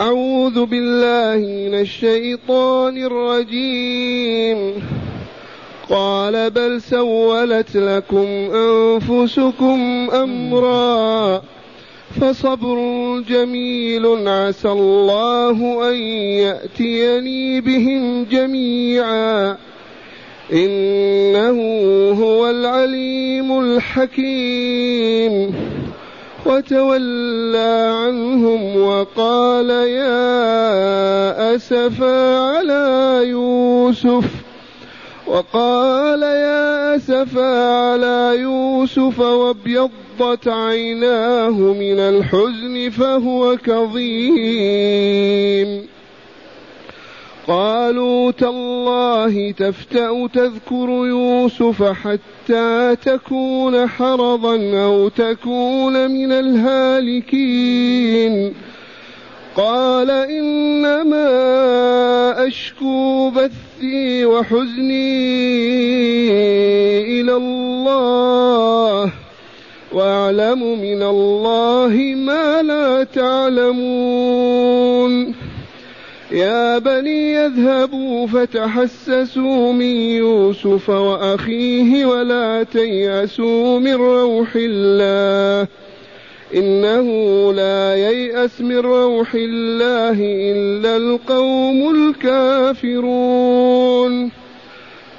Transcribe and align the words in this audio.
أعوذ 0.00 0.64
بالله 0.64 1.46
من 1.46 1.74
الشيطان 1.80 2.98
الرجيم. 2.98 4.74
قال 5.90 6.50
بل 6.50 6.82
سولت 6.82 7.76
لكم 7.76 8.26
أنفسكم 8.54 10.08
أمرا 10.12 11.42
فصبر 12.20 12.78
جميل 13.28 14.28
عسى 14.28 14.68
الله 14.68 15.90
أن 15.90 15.96
يأتيني 16.46 17.60
بهم 17.60 18.24
جميعا. 18.24 19.56
إنه 20.52 21.58
هو 22.22 22.50
العليم 22.50 23.60
الحكيم. 23.60 25.54
وتولى 26.48 27.94
عنهم 28.00 28.76
وقال 28.76 29.70
يا 29.70 31.54
أسفا 31.54 32.38
على 32.38 33.20
يوسف 33.24 34.24
وقال 35.26 36.22
يا 36.22 36.96
أسفا 36.96 37.72
على 37.72 38.36
يوسف 38.40 39.20
وابيضت 39.20 40.48
عيناه 40.48 41.50
من 41.50 41.98
الحزن 41.98 42.90
فهو 42.90 43.56
كظيم 43.56 45.18
قالوا 47.48 48.30
تالله 48.30 49.50
تفتأ 49.50 50.26
تذكر 50.26 50.88
يوسف 50.88 51.82
حتى 51.82 52.96
تكون 53.04 53.88
حرضا 53.88 54.56
أو 54.84 55.08
تكون 55.08 56.10
من 56.10 56.32
الهالكين. 56.32 57.54
قال 59.56 60.10
إنما 60.10 61.26
أشكو 62.46 63.30
بثي 63.30 64.24
وحزني 64.24 65.40
إلى 67.20 67.36
الله 67.36 69.12
وأعلم 69.92 70.80
من 70.80 71.02
الله 71.02 72.14
ما 72.16 72.62
لا 72.62 73.04
تعلمون. 73.04 74.58
يا 76.32 76.78
بني 76.78 77.32
يذهبوا 77.32 78.26
فتحسسوا 78.26 79.72
من 79.72 79.96
يوسف 79.96 80.90
وأخيه 80.90 82.06
ولا 82.06 82.62
تيأسوا 82.62 83.78
من 83.78 83.94
روح 83.94 84.48
الله. 84.56 85.68
إنه 86.54 87.06
لا 87.52 87.94
ييأس 87.94 88.60
من 88.60 88.78
روح 88.78 89.34
الله 89.34 90.16
إلا 90.52 90.96
القوم 90.96 92.10
الكافرون. 92.74 94.30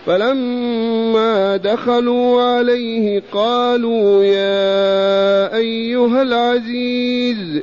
فلما 0.06 1.58
دخلوا 1.58 2.42
عليه 2.42 3.24
قالوا 3.32 4.24
يا 4.24 5.56
أيها 5.56 6.22
العزيز 6.22 7.62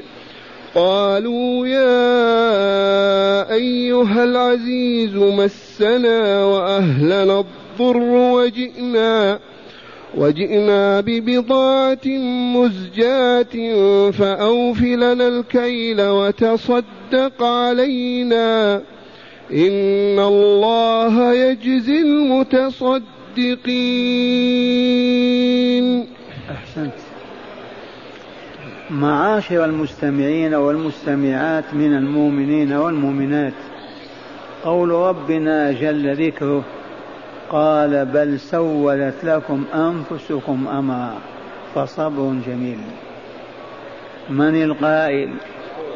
قالوا 0.76 1.66
يا 1.66 3.52
أيها 3.52 4.24
العزيز 4.24 5.14
مسنا 5.14 6.44
وأهلنا 6.44 7.40
الضر 7.40 7.98
وجئنا 7.98 9.38
وجئنا 10.16 11.00
ببضاعة 11.00 12.06
مزجاة 12.56 13.80
فأوف 14.10 14.82
لنا 14.82 15.28
الكيل 15.28 16.00
وتصدق 16.00 17.42
علينا. 17.42 18.82
إن 19.52 20.18
الله 20.18 21.34
يجزي 21.34 22.00
المتصدقين. 22.00 22.96
أحسنت. 26.50 27.05
معاشر 28.90 29.64
المستمعين 29.64 30.54
والمستمعات 30.54 31.74
من 31.74 31.96
المؤمنين 31.96 32.72
والمؤمنات. 32.72 33.52
قول 34.64 34.90
ربنا 34.90 35.72
جل 35.72 36.26
ذكره 36.26 36.64
قال 37.50 38.04
بل 38.04 38.40
سولت 38.40 39.24
لكم 39.24 39.64
أنفسكم 39.74 40.68
أمرا 40.68 41.14
فصبر 41.74 42.34
جميل. 42.46 42.78
من 44.30 44.62
القائل 44.62 45.30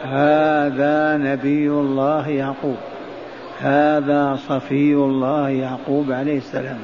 هذا 0.03 1.17
نبي 1.17 1.69
الله 1.71 2.29
يعقوب 2.29 2.77
هذا 3.61 4.39
صفي 4.49 4.95
الله 4.95 5.49
يعقوب 5.49 6.13
عليه 6.13 6.39
السلام 6.39 6.79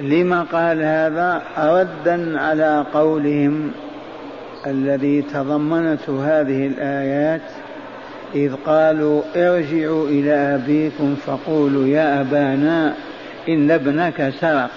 لما 0.00 0.42
قال 0.42 0.82
هذا 0.82 1.42
ردا 1.58 2.40
على 2.40 2.84
قولهم 2.94 3.72
الذي 4.66 5.22
تضمنته 5.22 6.40
هذه 6.40 6.66
الآيات 6.66 7.42
إذ 8.34 8.54
قالوا 8.66 9.22
ارجعوا 9.36 10.08
إلى 10.08 10.32
أبيكم 10.32 11.14
فقولوا 11.26 11.86
يا 11.86 12.20
أبانا 12.20 12.94
إن 13.48 13.70
ابنك 13.70 14.32
سرق 14.40 14.70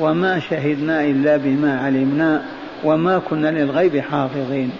وما 0.00 0.38
شهدنا 0.38 1.04
إلا 1.04 1.36
بما 1.36 1.80
علمنا 1.80 2.42
وما 2.84 3.18
كنا 3.18 3.48
للغيب 3.48 3.98
حافظين. 3.98 4.70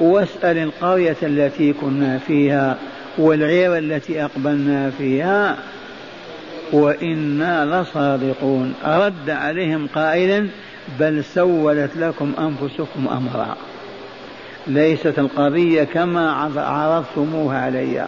واسأل 0.00 0.58
القرية 0.58 1.16
التي 1.22 1.72
كنا 1.72 2.18
فيها 2.18 2.76
والعير 3.18 3.78
التي 3.78 4.24
أقبلنا 4.24 4.90
فيها 4.90 5.56
وإنا 6.72 7.82
لصادقون. 7.82 8.74
رد 8.84 9.30
عليهم 9.30 9.86
قائلا 9.94 10.48
بل 11.00 11.24
سولت 11.24 11.96
لكم 11.96 12.32
أنفسكم 12.38 13.08
أمرا. 13.08 13.56
ليست 14.66 15.18
القضية 15.18 15.84
كما 15.84 16.50
عرضتموها 16.56 17.58
علي. 17.58 18.06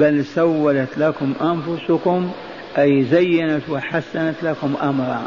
بل 0.00 0.24
سولت 0.24 0.98
لكم 0.98 1.32
أنفسكم 1.42 2.30
أي 2.78 3.04
زينت 3.04 3.68
وحسنت 3.70 4.34
لكم 4.42 4.74
أمرا. 4.82 5.22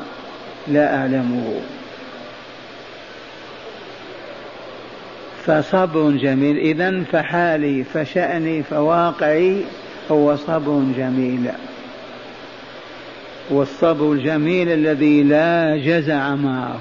لا 0.68 0.96
أعلمه 0.96 1.54
فصبر 5.46 6.12
جميل. 6.12 6.58
إذا 6.58 7.04
فحالي 7.12 7.84
فشأني 7.84 8.64
فواقعي 8.64 9.62
هو 10.12 10.36
صبر 10.36 10.84
جميل. 10.98 11.52
والصبر 13.50 14.12
الجميل 14.12 14.70
الذي 14.70 15.24
لا 15.24 15.78
جزع 15.78 16.36
معه. 16.36 16.80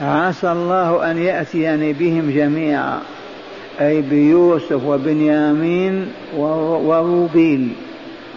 عسى 0.00 0.52
الله 0.52 1.10
أن 1.10 1.18
يأتيني 1.18 1.92
بهم 1.92 2.30
جميعا 2.30 2.98
أي 3.80 4.02
بيوسف 4.02 4.84
وبنيامين 4.86 6.08
وروبيل 6.36 7.68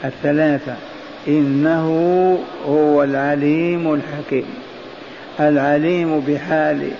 الثلاثة. 0.06 0.76
إنه 1.28 1.88
هو 2.68 3.04
العليم 3.04 3.94
الحكيم. 3.94 4.46
العليم 5.40 6.20
بحالي 6.20 6.92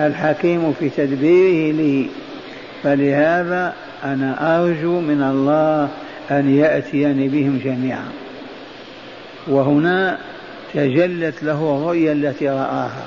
الحكيم 0.00 0.72
في 0.80 0.88
تدبيره 0.88 1.72
لي. 1.72 2.06
فلهذا 2.82 3.74
أنا 4.04 4.58
أرجو 4.58 5.00
من 5.00 5.22
الله 5.22 5.88
أن 6.30 6.56
يأتيني 6.56 7.28
بهم 7.28 7.60
جميعا. 7.64 8.21
وهنا 9.48 10.18
تجلت 10.74 11.42
له 11.42 11.52
الرؤيا 11.52 12.12
التي 12.12 12.48
رآها 12.48 13.06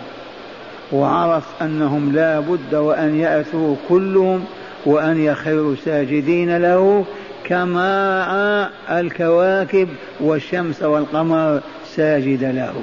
وعرف 0.91 1.44
أنهم 1.62 2.12
لا 2.16 2.40
بد 2.40 2.75
وأن 2.75 3.19
يأتوا 3.19 3.75
كلهم 3.90 4.45
وأن 4.86 5.21
يخروا 5.21 5.75
ساجدين 5.86 6.57
له 6.57 7.06
كما 7.44 8.69
الكواكب 8.92 9.89
والشمس 10.19 10.83
والقمر 10.83 11.62
ساجد 11.95 12.44
له. 12.44 12.74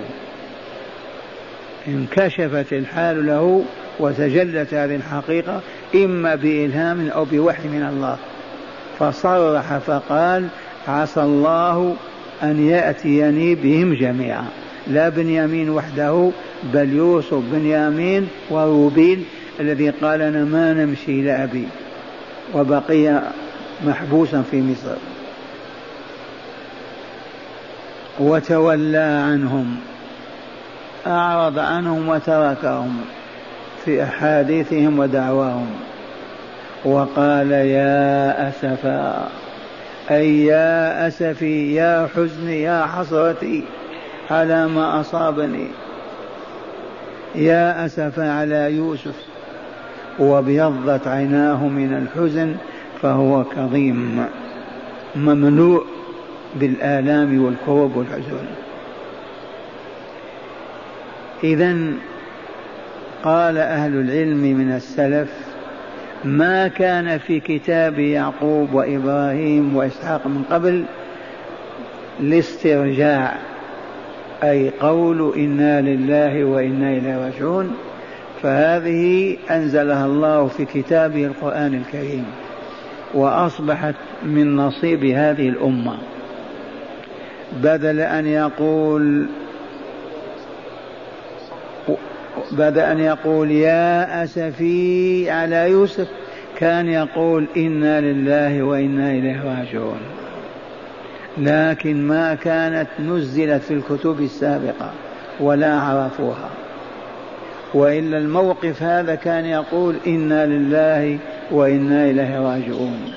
انكشفت 1.88 2.73
الحال 2.73 3.27
له 3.27 3.65
وتجلت 3.99 4.75
هذه 4.75 4.97
الحقيقة 4.97 5.61
إما 5.94 6.35
بإلهام 6.35 7.09
أو 7.09 7.25
بوحي 7.25 7.69
من 7.69 7.82
الله. 7.82 8.17
فصرح 8.99 9.79
فقال 9.79 10.49
عسى 10.88 11.21
الله 11.21 11.97
أن 12.43 12.69
يأتيني 12.69 13.55
بهم 13.55 13.94
جميعا. 13.94 14.44
لا 14.87 15.09
بنيامين 15.09 15.71
وحده 15.71 16.31
بل 16.73 16.93
يوسف 16.93 17.43
بنيامين 17.53 18.29
وروبيل 18.50 19.25
الذي 19.61 19.91
قال 19.91 20.23
أنا 20.23 20.44
ما 20.44 20.73
نمشي 20.73 21.21
إلى 21.21 21.44
أبي 21.44 21.67
وبقي 22.55 23.23
محبوسا 23.87 24.43
في 24.50 24.62
مصر. 24.62 24.97
وتولى 28.21 29.23
عنهم 29.27 29.77
أعرض 31.06 31.59
عنهم 31.59 32.09
وتركهم 32.09 33.00
في 33.85 34.03
أحاديثهم 34.03 34.99
ودعواهم. 34.99 35.71
وقال 36.85 37.50
يا 37.53 38.49
أسفا 38.49 39.29
أي 40.11 40.45
يا 40.45 41.09
أسفي 41.09 41.75
يا 41.75 42.09
حزني 42.17 42.63
يا 42.63 42.87
حسرتي 42.87 43.65
على 44.31 44.69
ما 44.69 45.01
أصابني. 45.01 45.69
يا 47.35 47.87
أسفا 47.87 48.33
على 48.33 48.77
يوسف 48.77 49.15
وابيضت 50.19 51.07
عيناه 51.07 51.67
من 51.67 51.95
الحزن 51.95 52.55
فهو 53.03 53.45
كظيم 53.45 54.27
مملوء 55.17 55.87
بالآلام 56.55 57.45
والكرب 57.45 57.97
والحزن. 57.97 58.47
إذا 61.45 61.77
قال 63.25 63.59
أهل 63.59 64.01
العلم 64.01 64.43
من 64.59 64.73
السلف 64.73 65.52
ما 66.25 66.69
كان 66.69 67.19
في 67.19 67.41
كتاب 67.41 67.99
يعقوب 67.99 68.75
وإبراهيم 68.75 69.77
وإسحاق 69.77 70.27
من 70.27 70.43
قبل 70.51 70.85
لاسترجاع 72.21 73.35
أي 74.43 74.71
قول 74.81 75.33
إنا 75.37 75.81
لله 75.81 76.45
وإنا 76.45 76.91
إليه 76.91 77.25
راجعون. 77.25 77.77
فهذه 78.43 79.37
أنزلها 79.51 80.07
الله 80.07 80.47
في 80.47 80.65
كتابه 80.65 81.27
القرآن 81.27 81.75
الكريم 81.75 82.25
وأصبحت 83.15 83.95
من 84.23 84.57
نصيب 84.57 85.05
هذه 85.05 85.49
الأمة. 85.49 85.99
بدل 87.63 88.01
أن 88.01 88.27
يقول 88.27 89.27
بعد 92.53 92.79
أن 92.79 92.99
يقول 92.99 93.51
يا 93.51 94.25
أسفي 94.25 95.31
على 95.31 95.71
يوسف 95.71 96.09
كان 96.59 96.89
يقول 96.89 97.47
إنا 97.57 98.01
لله 98.01 98.63
وإنا 98.63 99.11
إليه 99.11 99.43
راجعون. 99.45 100.01
لكن 101.39 102.07
ما 102.07 102.35
كانت 102.35 102.89
نزلت 103.01 103.63
في 103.63 103.75
الكتب 103.75 104.21
السابقة 104.21 104.91
ولا 105.41 105.81
عرفوها. 105.81 106.51
وإلا 107.75 108.19
الموقف 108.19 108.83
هذا 108.83 109.15
كان 109.15 109.45
يقول 109.45 109.97
إنا 110.07 110.47
لله 110.47 111.19
وإنا 111.51 112.11
إليه 112.11 112.41
راجعون. 112.41 113.13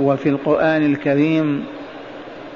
وفي 0.00 0.28
القرآن 0.28 0.92
الكريم 0.92 1.64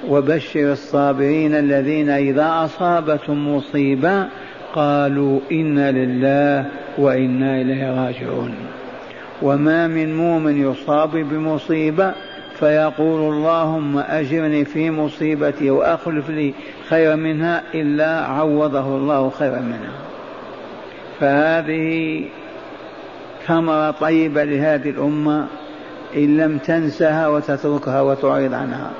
وبشر 0.08 0.72
الصابرين 0.72 1.54
الذين 1.54 2.10
إذا 2.10 2.64
أصابتهم 2.64 3.56
مصيبة 3.56 4.28
قالوا 4.74 5.40
إنا 5.52 5.90
لله 5.90 6.66
وإنا 6.98 7.60
إليه 7.60 8.04
راجعون. 8.04 8.54
وما 9.42 9.86
من 9.86 10.16
مؤمن 10.16 10.70
يصاب 10.70 11.10
بمصيبة 11.10 12.12
فيقول 12.54 13.34
اللهم 13.34 13.98
أجرني 13.98 14.64
في 14.64 14.90
مصيبتي 14.90 15.70
وأخلف 15.70 16.30
لي 16.30 16.54
خيرا 16.88 17.16
منها 17.16 17.62
إلا 17.74 18.20
عوضه 18.20 18.96
الله 18.96 19.30
خيرا 19.30 19.60
منها 19.60 19.92
فهذه 21.20 22.24
ثمرة 23.46 23.90
طيبة 23.90 24.44
لهذه 24.44 24.90
الأمة 24.90 25.46
إن 26.16 26.36
لم 26.36 26.58
تنسها 26.58 27.28
وتتركها 27.28 28.00
وتعرض 28.00 28.54
عنها. 28.54 28.90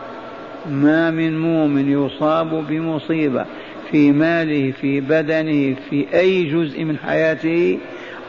ما 0.71 1.11
من 1.11 1.39
مؤمن 1.39 1.93
يصاب 1.93 2.67
بمصيبة 2.69 3.45
في 3.93 4.13
ماله 4.13 4.73
في 4.81 5.01
بدنه 5.01 5.77
في 5.91 6.07
أي 6.15 6.45
جزء 6.45 6.85
من 6.85 6.99
حياته 6.99 7.79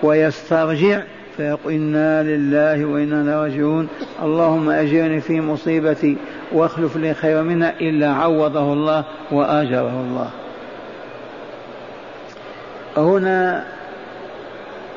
ويسترجع 0.03 1.01
فيقول 1.37 1.73
إنا 1.73 2.23
لله 2.23 2.85
وإنا 2.85 3.41
راجعون. 3.43 3.87
اللهم 4.23 4.69
أجرني 4.69 5.21
في 5.21 5.41
مصيبتي 5.41 6.17
واخلف 6.51 6.97
لي 6.97 7.13
خيرا 7.13 7.41
منها 7.41 7.73
إلا 7.81 8.09
عوضه 8.09 8.73
الله 8.73 9.05
وآجره 9.31 10.01
الله. 10.01 10.29
هنا 12.97 13.65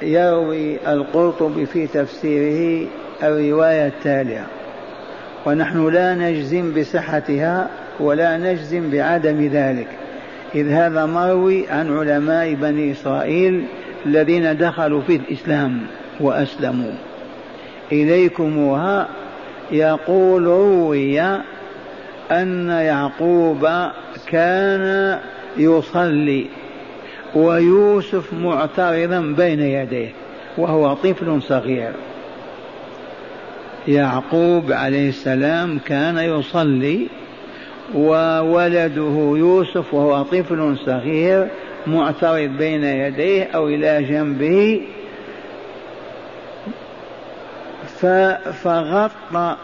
يروي 0.02 0.92
القرطبي 0.92 1.66
في 1.66 1.86
تفسيره 1.86 2.88
الرواية 3.22 3.86
التالية. 3.86 4.46
ونحن 5.46 5.88
لا 5.88 6.14
نجزم 6.14 6.74
بصحتها 6.80 7.70
ولا 8.00 8.36
نجزم 8.36 8.90
بعدم 8.90 9.48
ذلك. 9.52 9.88
إذ 10.54 10.68
هذا 10.68 11.06
مروي 11.06 11.68
عن 11.68 11.98
علماء 11.98 12.54
بني 12.54 12.92
إسرائيل 12.92 13.64
الذين 14.06 14.56
دخلوا 14.56 15.02
في 15.02 15.16
الإسلام 15.16 15.80
وأسلموا. 16.20 16.92
إليكمها 17.92 19.08
يقول 19.70 20.42
روي 20.46 21.20
أن 22.30 22.68
يعقوب 22.68 23.68
كان 24.26 25.18
يصلي 25.56 26.46
ويوسف 27.34 28.32
معترضا 28.32 29.20
بين 29.20 29.60
يديه 29.60 30.10
وهو 30.58 30.94
طفل 30.94 31.42
صغير. 31.42 31.92
يعقوب 33.88 34.72
عليه 34.72 35.08
السلام 35.08 35.78
كان 35.78 36.18
يصلي 36.18 37.06
وولده 37.94 39.32
يوسف 39.36 39.94
وهو 39.94 40.22
طفل 40.22 40.76
صغير 40.86 41.48
معترض 41.86 42.50
بين 42.58 42.84
يديه 42.84 43.44
أو 43.54 43.68
إلى 43.68 44.02
جنبه. 44.02 44.80
فغطى 48.62 49.56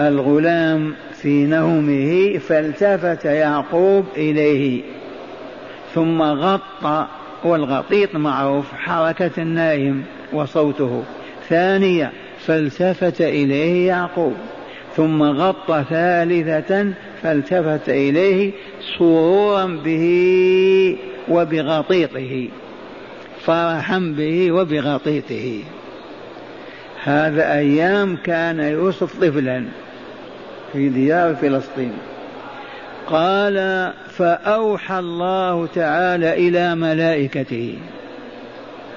الغلام 0.00 0.94
في 1.12 1.46
نومه 1.46 2.38
فالتفت 2.38 3.24
يعقوب 3.24 4.04
إليه. 4.16 4.82
ثم 5.94 6.22
غطى 6.22 7.06
والغطيط 7.44 8.14
معروف 8.16 8.72
حركة 8.72 9.30
النايم 9.38 10.04
وصوته. 10.32 11.02
ثانية 11.48 12.12
فالتفت 12.38 13.20
إليه 13.20 13.88
يعقوب. 13.88 14.34
ثم 14.98 15.22
غطى 15.22 15.84
ثالثة 15.90 16.92
فالتفت 17.22 17.88
إليه 17.88 18.52
سرورا 18.98 19.66
به 19.66 20.96
وبغطيطه 21.28 22.48
فرحا 23.44 23.98
به 23.98 24.52
وبغطيطه. 24.52 25.62
هذا 27.04 27.52
أيام 27.52 28.16
كان 28.16 28.60
يوسف 28.60 29.24
طفلا 29.24 29.64
في 30.72 30.88
ديار 30.88 31.34
فلسطين. 31.34 31.92
قال 33.06 33.92
فأوحى 34.10 34.98
الله 34.98 35.66
تعالى 35.74 36.48
إلى 36.48 36.74
ملائكته 36.74 37.78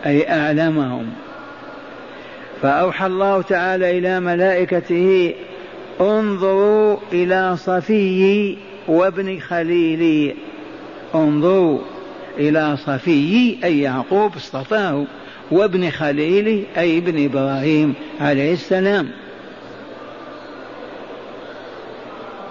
أي 0.05 0.29
أعلمهم. 0.29 1.05
فأوحى 2.61 3.05
الله 3.05 3.41
تعالى 3.41 3.97
إلى 3.97 4.19
ملائكته 4.19 5.33
انظروا 5.99 6.97
إلى 7.13 7.57
صفي 7.57 8.57
وابن 8.87 9.39
خليلي 9.39 10.35
انظروا 11.15 11.79
إلى 12.37 12.77
صفي 12.77 13.57
أي 13.63 13.79
يعقوب 13.79 14.35
اصطفاه 14.35 15.05
وابن 15.51 15.89
خليل 15.89 16.65
أي 16.77 16.97
ابن 16.97 17.25
إبراهيم 17.25 17.93
عليه 18.19 18.53
السلام. 18.53 19.07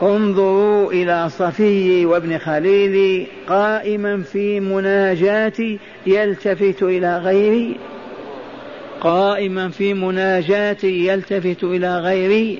انظروا 0.02 0.92
إلى 0.92 1.28
صفي 1.30 2.06
وابن 2.06 2.38
خليل 2.38 3.26
قائما 3.48 4.22
في 4.22 4.60
مناجاتي 4.60 5.78
يلتفت 6.06 6.82
إلى 6.82 7.18
غيري 7.18 7.76
قائما 9.00 9.68
في 9.68 9.94
مناجاتي 9.94 11.06
يلتفت 11.06 11.64
إلى 11.64 11.98
غيري 11.98 12.58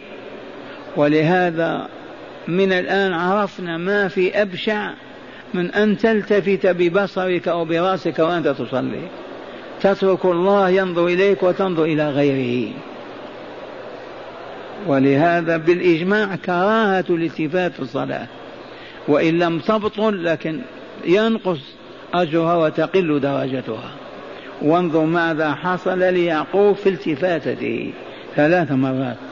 ولهذا 0.96 1.88
من 2.48 2.72
الآن 2.72 3.12
عرفنا 3.12 3.76
ما 3.76 4.08
في 4.08 4.42
أبشع 4.42 4.90
من 5.54 5.70
أن 5.70 5.98
تلتفت 5.98 6.66
ببصرك 6.66 7.48
أو 7.48 7.64
برأسك 7.64 8.18
وأنت 8.18 8.48
تصلي. 8.48 9.02
تترك 9.80 10.24
الله 10.24 10.68
ينظر 10.68 11.06
إليك 11.06 11.42
وتنظر 11.42 11.84
إلى 11.84 12.10
غيره. 12.10 12.72
ولهذا 14.86 15.56
بالإجماع 15.56 16.36
كراهة 16.36 17.04
الالتفات 17.10 17.72
في 17.72 17.80
الصلاة. 17.80 18.26
وإن 19.08 19.38
لم 19.38 19.58
تبطل 19.58 20.24
لكن 20.24 20.60
ينقص 21.04 21.60
أجرها 22.14 22.56
وتقل 22.56 23.20
درجتها. 23.20 23.90
وانظر 24.62 25.04
ماذا 25.04 25.54
حصل 25.54 25.98
ليعقوب 25.98 26.76
في 26.76 26.88
التفاتته 26.88 27.92
ثلاث 28.36 28.72
مرات. 28.72 29.29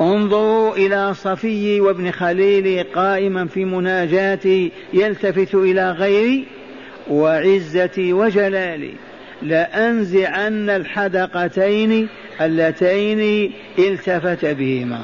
انظروا 0.00 0.76
إلى 0.76 1.14
صفي 1.14 1.80
وابن 1.80 2.10
خليل 2.10 2.84
قائما 2.94 3.46
في 3.46 3.64
مناجاتي 3.64 4.72
يلتفت 4.92 5.54
إلى 5.54 5.90
غيري 5.90 6.46
وعزتي 7.10 8.12
وجلالي. 8.12 8.92
لأنزعن 9.42 10.70
الحدقتين 10.70 12.08
اللتين 12.40 13.52
التفت 13.78 14.44
بهما. 14.44 15.00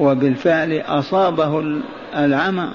وبالفعل 0.00 0.82
أصابه 0.86 1.80
العمى. 2.16 2.68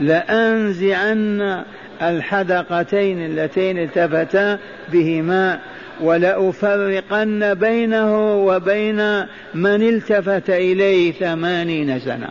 لأنزعن 0.00 1.64
الحدقتين 2.02 3.24
اللتين 3.24 3.78
التفتا 3.78 4.58
بهما 4.92 5.58
ولأفرقن 6.00 7.54
بينه 7.54 8.36
وبين 8.44 9.20
من 9.54 9.82
التفت 9.88 10.50
إليه 10.50 11.12
ثمانين 11.12 11.98
سنة. 11.98 12.28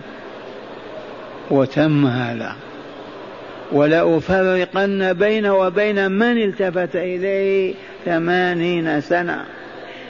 وتم 1.51 2.05
هذا. 2.05 2.55
ولأفرقن 3.71 5.13
بينه 5.13 5.55
وبين 5.55 6.11
من 6.11 6.37
التفت 6.37 6.95
إليه 6.95 7.73
ثمانين 8.05 9.01
سنة. 9.01 9.45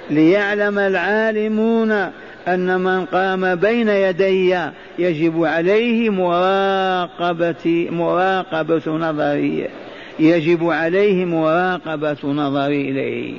ليعلم 0.09 0.79
العالمون 0.79 2.11
أن 2.47 2.81
من 2.81 3.05
قام 3.05 3.55
بين 3.55 3.89
يدي 3.89 4.57
يجب 4.99 5.43
عليه 5.43 6.09
مراقبة 6.09 7.87
مراقبة 7.91 8.91
نظري. 8.97 9.67
يجب 10.19 10.69
عليه 10.69 11.25
مراقبة 11.25 12.17
نظري 12.23 12.81
إليه. 12.81 13.33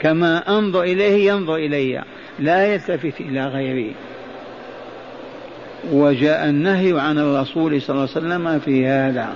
كما 0.00 0.58
أنظر 0.58 0.82
إليه 0.82 1.30
ينظر 1.30 1.56
إلي. 1.56 2.02
لا 2.38 2.74
يلتفت 2.74 3.20
إلى 3.20 3.46
غيري. 3.46 3.94
وجاء 5.92 6.48
النهي 6.48 7.00
عن 7.00 7.18
الرسول 7.18 7.82
صلى 7.82 7.96
الله 7.96 8.08
عليه 8.16 8.26
وسلم 8.26 8.58
في 8.58 8.86
هذا. 8.86 9.28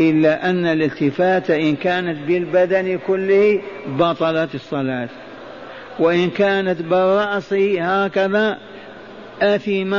إلا 0.00 0.50
أن 0.50 0.66
الالتفات 0.66 1.50
إن 1.50 1.76
كانت 1.76 2.18
بالبدن 2.28 2.98
كله 3.06 3.60
بطلت 3.88 4.54
الصلاة. 4.54 5.08
وإن 5.98 6.30
كانت 6.30 6.82
بالرأس 6.82 7.52
هكذا 7.78 8.58
أثم 9.42 9.94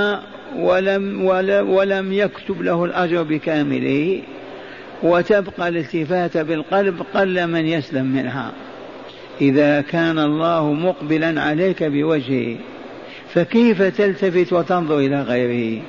ولم, 0.56 1.26
ولم, 1.26 1.70
ولم 1.70 2.14
يكتب 2.14 2.62
له 2.62 2.86
الأجر 2.86 3.24
بكامله 3.24 4.22
وتبقى 5.04 5.68
الالتفات 5.68 6.38
بالقلب 6.38 7.02
قل 7.14 7.48
من 7.48 7.66
يسلم 7.66 8.06
منها. 8.06 8.52
إذا 9.42 9.82
كان 9.82 10.20
الله 10.20 10.74
مقبلا 10.74 11.42
عليك 11.42 11.84
بوجهه 11.84 12.56
فكيف 13.34 13.82
تلتفت 13.82 14.54
وتنظر 14.54 15.00
إلى 15.00 15.22
غيره؟ 15.22 15.82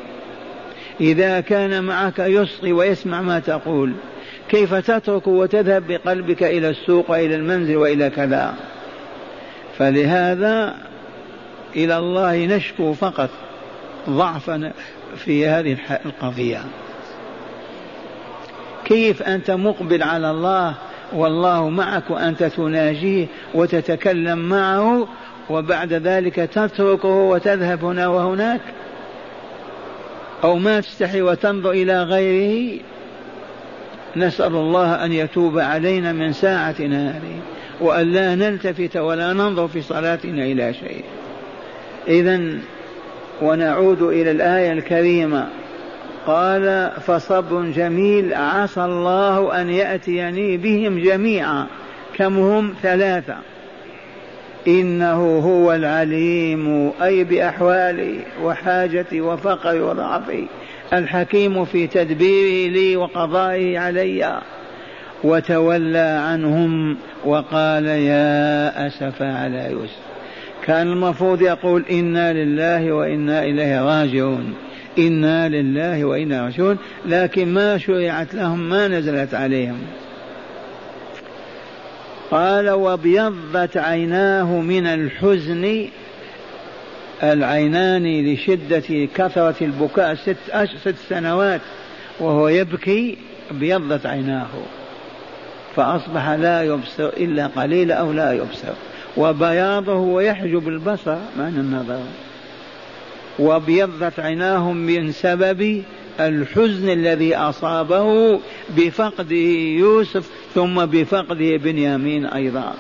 إذا 1.01 1.41
كان 1.41 1.85
معك 1.85 2.19
يصغي 2.19 2.73
ويسمع 2.73 3.23
ما 3.23 3.39
تقول 3.39 3.93
كيف 4.49 4.75
تترك 4.75 5.27
وتذهب 5.27 5.87
بقلبك 5.87 6.43
إلى 6.43 6.69
السوق 6.69 7.11
وإلى 7.11 7.35
المنزل 7.35 7.77
وإلى 7.77 8.11
كذا؟ 8.11 8.55
فلهذا 9.79 10.75
إلى 11.77 11.99
الله 11.99 12.47
نشكو 12.47 12.93
فقط 12.93 13.31
ضعفنا 14.11 14.73
في 15.17 15.49
هذه 15.49 15.77
القضية. 16.07 16.61
كيف 18.85 19.23
أنت 19.23 19.51
مقبل 19.51 20.03
على 20.03 20.31
الله 20.31 20.75
والله 21.13 21.69
معك 21.69 22.11
وأنت 22.11 22.43
تناجيه 22.43 23.27
وتتكلم 23.55 24.39
معه 24.39 25.09
وبعد 25.51 25.93
ذلك 25.93 26.35
تتركه 26.35 27.09
وتذهب 27.09 27.85
هنا 27.85 28.09
وهناك؟ 28.09 28.61
أو 30.45 30.57
ما 30.57 30.81
تستحي 30.81 31.23
وتنظر 31.23 31.71
إلى 31.71 32.03
غيره؟ 32.03 32.81
نسأل 34.17 34.55
الله 34.55 35.05
أن 35.05 35.13
يتوب 35.13 35.59
علينا 35.59 36.13
من 36.13 36.33
ساعتنا 36.33 37.11
هذه 37.11 37.41
وأن 37.81 38.13
لا 38.13 38.35
نلتفت 38.35 38.97
ولا 38.97 39.33
ننظر 39.33 39.69
في 39.69 39.83
صلاتنا 39.83 40.45
إلى 40.45 40.75
شيء. 40.75 41.05
إذا 42.09 42.41
ونعود 43.43 44.03
إلى 44.03 44.31
الآية 44.31 44.73
الكريمة. 44.73 45.49
قال 46.27 46.91
فصب 47.07 47.73
جميل 47.73 48.35
عسى 48.35 48.85
الله 48.85 49.61
أن 49.61 49.71
يأتيني 49.71 50.57
بهم 50.57 50.99
جميعا. 50.99 51.67
كم 52.17 52.39
هم؟ 52.39 52.75
ثلاثة. 52.83 53.37
إنه 54.69 55.39
هو 55.39 55.73
العليم 55.73 56.93
أي 57.03 57.25
بأحوالي 57.25 58.19
وحاجتي 58.43 59.21
وفقري 59.21 59.81
وضعفي. 59.81 60.47
الحكيم 60.93 61.65
في 61.65 61.87
تدبيره 61.87 62.73
لي 62.73 62.97
وقضائه 62.97 63.79
علي. 63.79 64.41
وتولى 65.25 65.99
عنهم 65.99 66.97
وقال 67.25 67.87
يا 67.87 68.87
أسف 68.87 69.23
على 69.23 69.71
يوسف. 69.71 70.07
كان 70.65 70.87
المفروض 70.87 71.43
يقول 71.43 71.85
إنا 71.91 72.33
لله 72.33 72.93
وإنا 72.93 73.45
إليه 73.45 73.83
راجعون. 73.83 74.55
إنا 74.99 75.49
لله 75.49 76.05
وإنا 76.05 76.45
راجعون. 76.45 76.79
لكن 77.07 77.55
ما 77.55 77.79
شرعت 77.79 78.35
لهم 78.35 78.69
ما 78.69 78.89
نزلت 78.89 79.35
عليهم. 79.35 79.79
قال 82.31 82.71
وابيضت 82.71 83.77
عيناه 83.77 84.61
من 84.61 84.87
الحزن 84.87 85.89
العينان 87.23 88.33
لشدة 88.33 89.09
كثرة 89.15 89.55
البكاء 89.61 90.15
ست. 90.15 90.37
ست 90.85 90.95
سنوات 91.09 91.61
وهو 92.21 92.49
يبكي 92.49 93.19
ابيضت 93.51 94.07
عيناه. 94.07 94.49
فأصبح 95.77 96.29
لا 96.29 96.63
يبصر 96.63 97.09
إلا 97.09 97.47
قليلا 97.47 97.95
أو 97.95 98.13
لا 98.13 98.33
يبصر. 98.33 98.73
وبياضه 99.17 99.95
ويحجب 99.95 100.69
البصر 100.69 101.17
معنى 101.39 101.61
النظر. 101.61 102.01
وابيضت 103.39 104.21
عيناهم 104.21 104.77
من 104.77 105.13
سبب 105.13 105.83
الحزن 106.21 106.89
الذي 106.89 107.37
أصابه 107.37 108.41
بفقده 108.77 109.37
يوسف 109.79 110.31
ثم 110.55 110.85
بفقده 110.85 111.57
بنيامين 111.57 112.27
أيضا. 112.27 112.75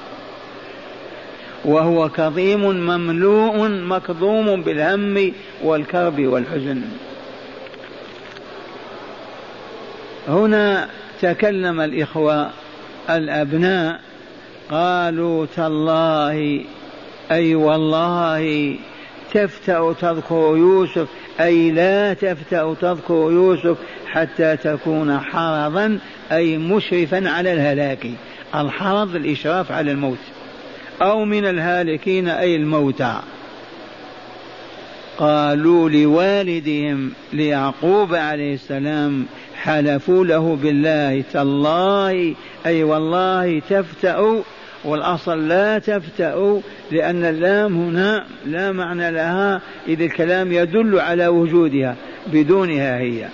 وهو 1.64 2.08
كظيم 2.08 2.60
مملوء 2.60 3.68
مكظوم 3.68 4.62
بالهم 4.62 5.32
والكرب 5.64 6.20
والحزن. 6.20 6.82
هنا 10.28 10.88
تكلم 11.22 11.80
الإخوة 11.80 12.50
الأبناء 13.10 14.00
قالوا 14.70 15.46
تالله 15.56 16.60
أي 17.30 17.54
والله 17.54 18.76
تفتأ 19.34 19.92
تذكر 19.92 20.56
يوسف 20.56 21.08
أي 21.40 21.70
لا 21.70 22.14
تفتأ 22.14 22.74
تذكر 22.74 23.14
يوسف 23.14 23.76
حتى 24.06 24.56
تكون 24.56 25.18
حرضا 25.18 25.98
أي 26.32 26.58
مشرفا 26.58 27.30
على 27.30 27.52
الهلاك. 27.52 28.06
الحرض 28.54 29.16
الإشراف 29.16 29.72
على 29.72 29.90
الموت. 29.92 30.18
أو 31.02 31.24
من 31.24 31.44
الهالكين 31.44 32.28
أي 32.28 32.56
الموتى. 32.56 33.20
قالوا 35.18 35.90
لوالدهم 35.90 37.12
ليعقوب 37.32 38.14
عليه 38.14 38.54
السلام 38.54 39.26
حلفوا 39.62 40.24
له 40.24 40.56
بالله 40.62 41.24
تالله 41.32 42.34
أي 42.66 42.82
والله 42.82 43.62
تفتأ 43.70 44.42
والأصل 44.84 45.48
لا 45.48 45.78
تفتأ 45.78 46.60
لأن 46.90 47.24
اللام 47.24 47.76
هنا 47.76 48.26
لا 48.46 48.72
معنى 48.72 49.10
لها 49.10 49.60
إذ 49.88 50.02
الكلام 50.02 50.52
يدل 50.52 51.00
على 51.00 51.26
وجودها 51.26 51.96
بدونها 52.26 52.98
هي. 52.98 53.28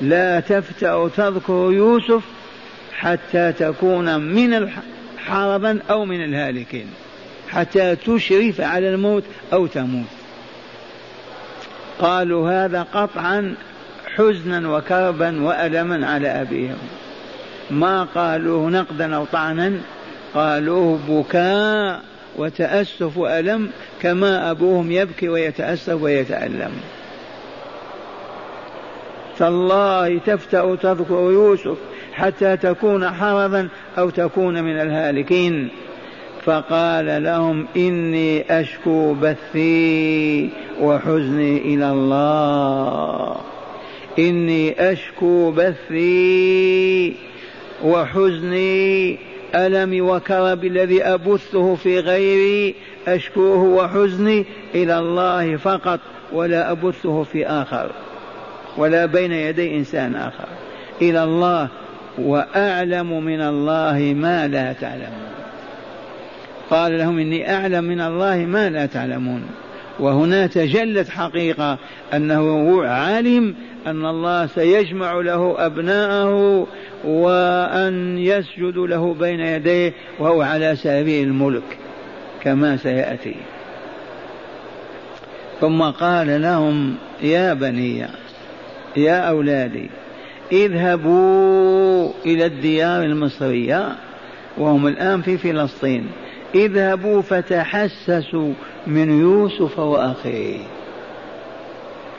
لا 0.00 0.40
تفتأ 0.40 1.08
تذكر 1.08 1.70
يوسف 1.72 2.22
حتى 2.92 3.52
تكون 3.52 4.20
من 4.20 4.70
حربا 5.18 5.78
أو 5.90 6.04
من 6.04 6.24
الهالكين 6.24 6.86
حتى 7.48 7.96
تشرف 7.96 8.60
على 8.60 8.88
الموت 8.88 9.24
أو 9.52 9.66
تموت. 9.66 10.04
قالوا 11.98 12.50
هذا 12.50 12.82
قطعا 12.82 13.54
حزنا 14.16 14.76
وكربا 14.76 15.42
وألما 15.42 16.06
على 16.06 16.28
أبيهم. 16.28 16.78
ما 17.70 18.04
قالوه 18.04 18.70
نقدا 18.70 19.16
أو 19.16 19.24
طعنا 19.24 19.72
قالوه 20.34 20.98
بكاء 21.08 22.00
وتأسف 22.36 23.16
وألم 23.16 23.70
كما 24.02 24.50
أبوهم 24.50 24.92
يبكي 24.92 25.28
ويتأسف 25.28 26.02
ويتألم. 26.02 26.72
تالله 29.38 30.18
تفتأ 30.18 30.74
تذكر 30.74 31.14
يوسف 31.14 31.76
حتى 32.12 32.56
تكون 32.56 33.10
حرضا 33.10 33.68
أو 33.98 34.10
تكون 34.10 34.64
من 34.64 34.80
الهالكين. 34.80 35.68
فقال 36.44 37.22
لهم 37.22 37.66
إني 37.76 38.60
أشكو 38.60 39.14
بثي 39.14 40.50
وحزني 40.80 41.74
إلى 41.74 41.90
الله. 41.90 43.53
إني 44.18 44.92
أشكو 44.92 45.50
بثي 45.50 47.14
وحزني 47.84 49.18
ألمي 49.54 50.00
وكربي 50.00 50.66
الذي 50.66 51.02
أبثه 51.02 51.74
في 51.74 52.00
غيري 52.00 52.74
أشكوه 53.08 53.62
وحزني 53.62 54.44
إلى 54.74 54.98
الله 54.98 55.56
فقط 55.56 56.00
ولا 56.32 56.70
أبثه 56.70 57.22
في 57.22 57.46
آخر 57.46 57.90
ولا 58.76 59.06
بين 59.06 59.32
يدي 59.32 59.76
إنسان 59.76 60.14
آخر. 60.14 60.48
إلى 61.02 61.24
الله 61.24 61.68
وأعلم 62.18 63.24
من 63.24 63.40
الله 63.40 64.14
ما 64.16 64.48
لا 64.48 64.72
تعلمون. 64.72 65.28
قال 66.70 66.98
لهم 66.98 67.18
إني 67.18 67.54
أعلم 67.54 67.84
من 67.84 68.00
الله 68.00 68.36
ما 68.36 68.70
لا 68.70 68.86
تعلمون. 68.86 69.42
وهنا 69.98 70.46
تجلت 70.46 71.08
حقيقة 71.08 71.78
أنه 72.14 72.84
علم 72.86 73.54
أن 73.86 74.06
الله 74.06 74.46
سيجمع 74.46 75.12
له 75.12 75.66
أبناءه 75.66 76.66
وأن 77.04 78.18
يسجد 78.18 78.76
له 78.76 79.14
بين 79.14 79.40
يديه 79.40 79.92
وهو 80.18 80.42
على 80.42 80.76
سبيل 80.76 81.28
الملك 81.28 81.78
كما 82.42 82.76
سيأتي. 82.76 83.36
ثم 85.60 85.82
قال 85.82 86.42
لهم 86.42 86.94
يا 87.22 87.54
بني 87.54 88.06
يا 88.96 89.18
أولادي 89.18 89.90
اذهبوا 90.52 92.12
إلى 92.26 92.46
الديار 92.46 93.02
المصرية 93.02 93.88
وهم 94.58 94.86
الآن 94.86 95.22
في 95.22 95.38
فلسطين. 95.38 96.06
اذهبوا 96.54 97.22
فتحسسوا 97.22 98.52
من 98.86 99.20
يوسف 99.20 99.78
وأخيه. 99.78 100.60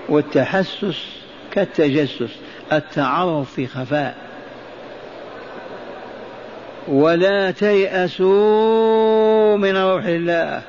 والتحسس 0.09 1.05
كالتجسس 1.51 2.35
التعرف 2.73 3.53
في 3.53 3.67
خفاء. 3.67 4.15
ولا 6.87 7.51
تيأسوا 7.51 9.57
من 9.57 9.77
روح 9.77 10.05
الله. 10.05 10.61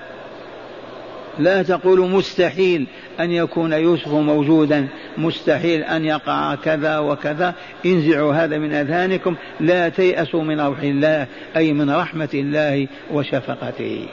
لا 1.38 1.62
تقولوا 1.62 2.08
مستحيل 2.08 2.86
أن 3.20 3.30
يكون 3.30 3.72
يوسف 3.72 4.08
موجودا 4.08 4.88
مستحيل 5.18 5.82
أن 5.82 6.04
يقع 6.04 6.54
كذا 6.54 6.98
وكذا. 6.98 7.54
انزعوا 7.86 8.34
هذا 8.34 8.58
من 8.58 8.72
أذهانكم 8.72 9.34
لا 9.60 9.88
تيأسوا 9.88 10.42
من 10.42 10.60
روح 10.60 10.80
الله 10.80 11.26
أي 11.56 11.72
من 11.72 11.90
رحمة 11.90 12.28
الله 12.34 12.88
وشفقته. 13.12 14.06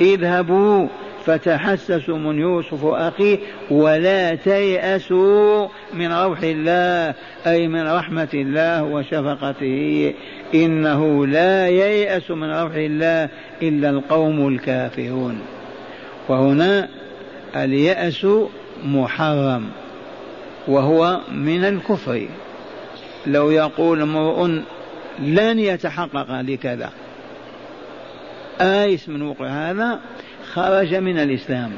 اذهبوا 0.00 0.88
فتحسسوا 1.24 2.18
من 2.18 2.38
يوسف 2.38 2.84
أخيه 2.84 3.38
ولا 3.70 4.34
تيأسوا 4.34 5.68
من 5.94 6.12
روح 6.12 6.38
الله 6.42 7.14
أي 7.46 7.68
من 7.68 7.88
رحمة 7.88 8.28
الله 8.34 8.82
وشفقته. 8.82 10.14
إنه 10.54 11.26
لا 11.26 11.68
ييأس 11.68 12.30
من 12.30 12.50
روح 12.50 12.74
الله 12.74 13.28
إلا 13.62 13.90
القوم 13.90 14.48
الكافرون. 14.48 15.40
وهنا 16.28 16.88
اليأس 17.56 18.26
محرم 18.84 19.68
وهو 20.68 21.20
من 21.32 21.64
الكفر. 21.64 22.28
لو 23.26 23.50
يقول 23.50 24.02
امرؤ 24.02 24.46
لن 25.18 25.58
يتحقق 25.58 26.40
لكذا. 26.40 26.90
آيس 28.60 29.08
من 29.08 29.22
وقوع 29.22 29.48
هذا 29.48 30.00
خرج 30.52 30.94
من 30.94 31.18
الإسلام. 31.18 31.70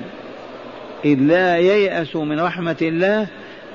إذ 1.04 1.18
لا 1.18 1.56
ييأس 1.56 2.16
من 2.16 2.40
رحمة 2.40 2.76
الله 2.82 3.26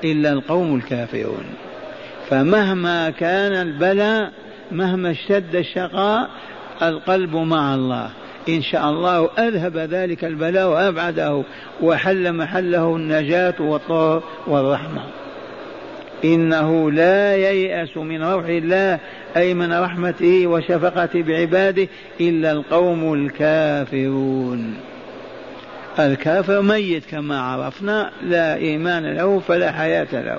إلا 0.04 0.32
القوم 0.32 0.76
الكافرون. 0.76 1.44
فمهما 2.30 3.10
كان 3.10 3.52
البلاء 3.52 4.32
مهما 4.72 5.10
اشتد 5.10 5.56
الشقاء 5.56 6.30
القلب 6.82 7.36
مع 7.36 7.74
الله. 7.74 8.10
إن 8.48 8.62
شاء 8.62 8.90
الله 8.90 9.30
أذهب 9.38 9.76
ذلك 9.76 10.24
البلاء 10.24 10.68
وأبعده 10.68 11.42
وحل 11.82 12.32
محله 12.32 12.96
النجاة 12.96 13.54
والطهر 13.60 14.22
والرحمة. 14.46 15.02
إنه 16.24 16.90
لا 16.90 17.36
ييأس 17.36 17.96
من 17.96 18.22
روح 18.22 18.44
الله 18.44 18.98
أي 19.36 19.54
من 19.54 19.72
رحمته 19.72 20.46
وشفقته 20.46 21.22
بعباده 21.22 21.88
إلا 22.20 22.52
القوم 22.52 23.14
الكافرون. 23.14 24.74
الكافر 25.98 26.62
ميت 26.62 27.06
كما 27.10 27.40
عرفنا 27.40 28.10
لا 28.22 28.56
إيمان 28.56 29.14
له 29.14 29.38
فلا 29.38 29.72
حياة 29.72 30.08
له. 30.12 30.38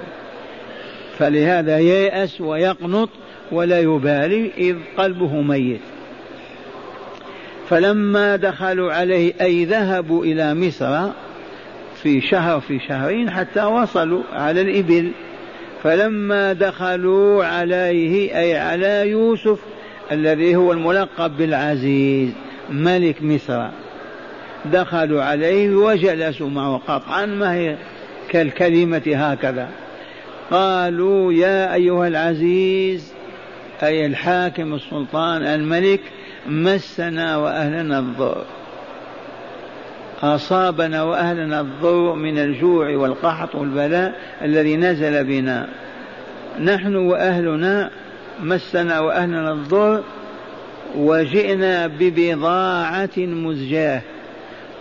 فلهذا 1.17 1.79
ييأس 1.79 2.41
ويقنط 2.41 3.09
ولا 3.51 3.79
يبالي 3.79 4.51
إذ 4.57 4.75
قلبه 4.97 5.41
ميت. 5.41 5.81
فلما 7.69 8.36
دخلوا 8.36 8.93
عليه 8.93 9.34
أي 9.41 9.65
ذهبوا 9.65 10.26
إلى 10.26 10.54
مصر 10.54 11.10
في 12.04 12.21
شهر 12.21 12.60
في 12.60 12.80
شهرين 12.80 13.30
حتى 13.30 13.63
وصلوا 13.63 14.23
على 14.34 14.62
الإبل. 14.62 15.12
فلما 15.84 16.54
دخلوا 16.54 17.45
عليه 17.45 18.39
أي 18.39 18.58
على 18.58 19.10
يوسف 19.10 19.60
الذي 20.12 20.56
هو 20.56 20.71
الملقب 20.71 21.38
بالعزيز 21.38 22.30
ملك 22.69 23.21
مصر 23.21 23.67
دخلوا 24.65 25.23
عليه 25.23 25.69
وجلسوا 25.69 26.49
معه 26.49 26.78
قطعا 26.88 27.26
ما 27.26 27.54
هي 27.54 27.78
كالكلمة 28.30 29.02
هكذا. 29.08 29.69
قالوا 30.52 31.34
يا 31.34 31.73
أيها 31.73 32.08
العزيز 32.08 33.13
أي 33.84 34.06
الحاكم 34.06 34.73
السلطان 34.73 35.43
الملك 35.43 35.99
مسنا 36.47 37.38
وأهلنا 37.38 37.99
الضر 37.99 38.43
أصابنا 40.23 41.03
وأهلنا 41.03 41.62
الضر 41.62 42.13
من 42.13 42.38
الجوع 42.38 42.97
والقحط 42.97 43.56
والبلاء 43.56 44.13
الذي 44.41 44.77
نزل 44.77 45.23
بنا. 45.23 45.67
نحن 46.60 46.95
وأهلنا 46.95 47.89
مسنا 48.43 48.99
وأهلنا 48.99 49.51
الضر 49.51 50.03
وجئنا 50.95 51.88
ببضاعة 51.88 53.17
مزجاة. 53.17 54.01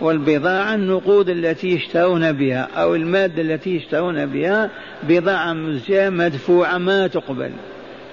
والبضاعة 0.01 0.75
النقود 0.75 1.29
التي 1.29 1.67
يشترون 1.67 2.31
بها 2.31 2.67
أو 2.77 2.95
المادة 2.95 3.41
التي 3.41 3.75
يشترون 3.75 4.25
بها 4.25 4.69
بضاعة 5.03 5.53
مزجاة 5.53 6.09
مدفوعة 6.09 6.77
ما 6.77 7.07
تقبل. 7.07 7.51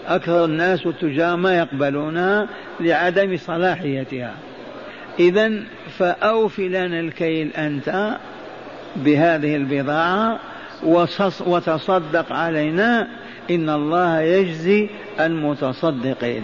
أكثر 0.09 0.45
الناس 0.45 0.87
والتجار 0.87 1.37
ما 1.37 1.57
يقبلونها 1.59 2.49
لعدم 2.81 3.37
صلاحيتها. 3.37 4.35
إذا 5.21 5.53
فأوف 5.99 6.59
لنا 6.59 7.01
الكيل 7.01 7.53
أنت 7.53 8.17
بهذه 8.97 9.57
البضاعة 9.57 10.39
وتصدق 11.47 12.33
علينا 12.33 13.09
إن 13.51 13.71
الله 13.71 14.21
يجزي 14.21 14.89
المتصدقين. 15.21 16.43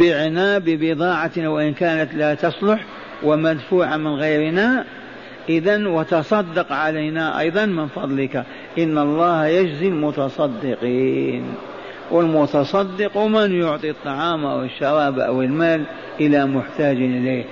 بعنا 0.00 0.58
ببضاعة 0.58 1.30
وإن 1.38 1.74
كانت 1.74 2.14
لا 2.14 2.34
تصلح 2.34 2.84
ومدفوعة 3.22 3.96
من 3.96 4.14
غيرنا. 4.14 4.84
إذا 5.48 5.88
وتصدق 5.88 6.72
علينا 6.72 7.40
أيضا 7.40 7.66
من 7.66 7.88
فضلك. 7.88 8.44
إن 8.78 8.98
الله 8.98 9.46
يجزي 9.46 9.88
المتصدقين. 9.88 11.44
والمتصدق 12.10 13.18
من 13.18 13.60
يعطي 13.60 13.90
الطعام 13.90 14.44
أو 14.44 14.62
الشراب 14.62 15.18
أو 15.18 15.42
المال 15.42 15.84
إلى 16.20 16.46
محتاج 16.46 16.96
إليه. 16.96 17.44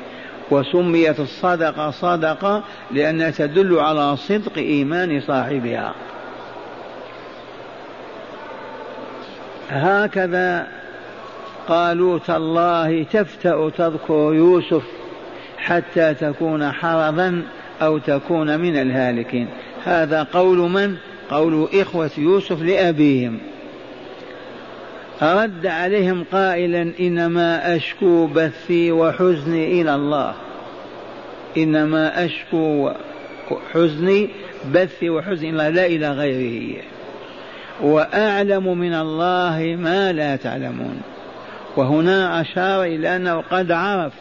وسميت 0.50 1.20
الصدقة 1.20 1.90
صدقة 1.90 2.62
لأنها 2.90 3.30
تدل 3.30 3.78
على 3.78 4.16
صدق 4.16 4.58
إيمان 4.58 5.20
صاحبها. 5.20 5.94
هكذا 9.70 10.66
قالوا 11.68 12.18
تالله 12.18 13.02
تفتأ 13.12 13.70
تذكر 13.70 14.34
يوسف 14.34 14.82
حتى 15.58 16.14
تكون 16.14 16.72
حرضا 16.72 17.42
أو 17.82 17.98
تكون 17.98 18.60
من 18.60 18.76
الهالكين. 18.76 19.48
هذا 19.84 20.22
قول 20.22 20.58
من؟ 20.58 20.96
قول 21.30 21.68
إخوة 21.74 22.10
يوسف 22.18 22.62
لأبيهم. 22.62 23.38
رد 25.22 25.66
عليهم 25.66 26.24
قائلا 26.32 26.92
إنما 27.00 27.76
أشكو 27.76 28.26
بثي 28.26 28.92
وحزني 28.92 29.82
إلى 29.82 29.94
الله. 29.94 30.34
إنما 31.56 32.24
أشكو 32.24 32.90
حزني 33.72 34.28
بثي 34.74 35.10
وحزني 35.10 35.50
الله 35.50 35.68
لا 35.68 35.86
إلى 35.86 36.10
غيره. 36.10 36.82
وأعلم 37.82 38.78
من 38.78 38.94
الله 38.94 39.76
ما 39.78 40.12
لا 40.12 40.36
تعلمون. 40.36 41.00
وهنا 41.76 42.40
أشار 42.40 42.84
إلى 42.84 43.16
أنه 43.16 43.40
قد 43.40 43.72
عرف 43.72 44.12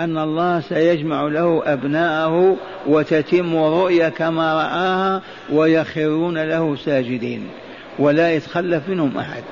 أن 0.00 0.18
الله 0.18 0.60
سيجمع 0.60 1.22
له 1.22 1.62
أبناءه 1.64 2.56
وتتم 2.86 3.56
الرؤيا 3.56 4.08
كما 4.08 4.54
رآها 4.54 5.22
ويخرون 5.52 6.38
له 6.38 6.76
ساجدين. 6.76 7.46
ولا 7.98 8.32
يتخلف 8.32 8.88
منهم 8.88 9.18
أحد. 9.18 9.42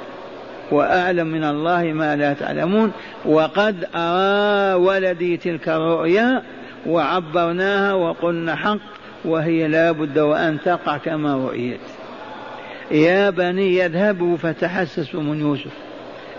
وأعلم 0.71 1.27
من 1.27 1.45
الله 1.45 1.83
ما 1.83 2.17
لا 2.17 2.33
تعلمون. 2.33 2.93
وقد 3.25 3.87
أرى 3.95 4.75
ولدي 4.75 5.37
تلك 5.37 5.69
الرؤيا 5.69 6.43
وعبرناها 6.87 7.93
وقلنا 7.93 8.57
حق 8.57 8.79
وهي 9.25 9.69
لا 9.69 9.93
بد 9.93 10.19
وأن 10.19 10.59
تقع 10.65 10.97
كما 10.97 11.35
رؤيت. 11.35 11.81
يا 12.91 13.31
بني 13.31 13.77
يذهبوا 13.77 14.37
فتحسسوا 14.37 15.23
من 15.23 15.41
يوسف. 15.41 15.73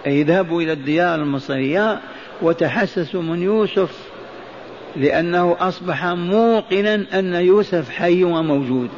أي 0.08 0.22
اذهبوا 0.22 0.62
إلى 0.62 0.74
الديار 0.74 1.16
المصرية 1.16 2.00
وتحسسوا 2.42 3.22
من 3.22 3.44
يوسف 3.44 4.00
لأنه 4.96 5.56
أصبح 5.60 6.06
موقنا 6.06 7.06
أن 7.14 7.34
يوسف 7.36 7.90
حي 7.90 8.24
وموجود. 8.24 8.90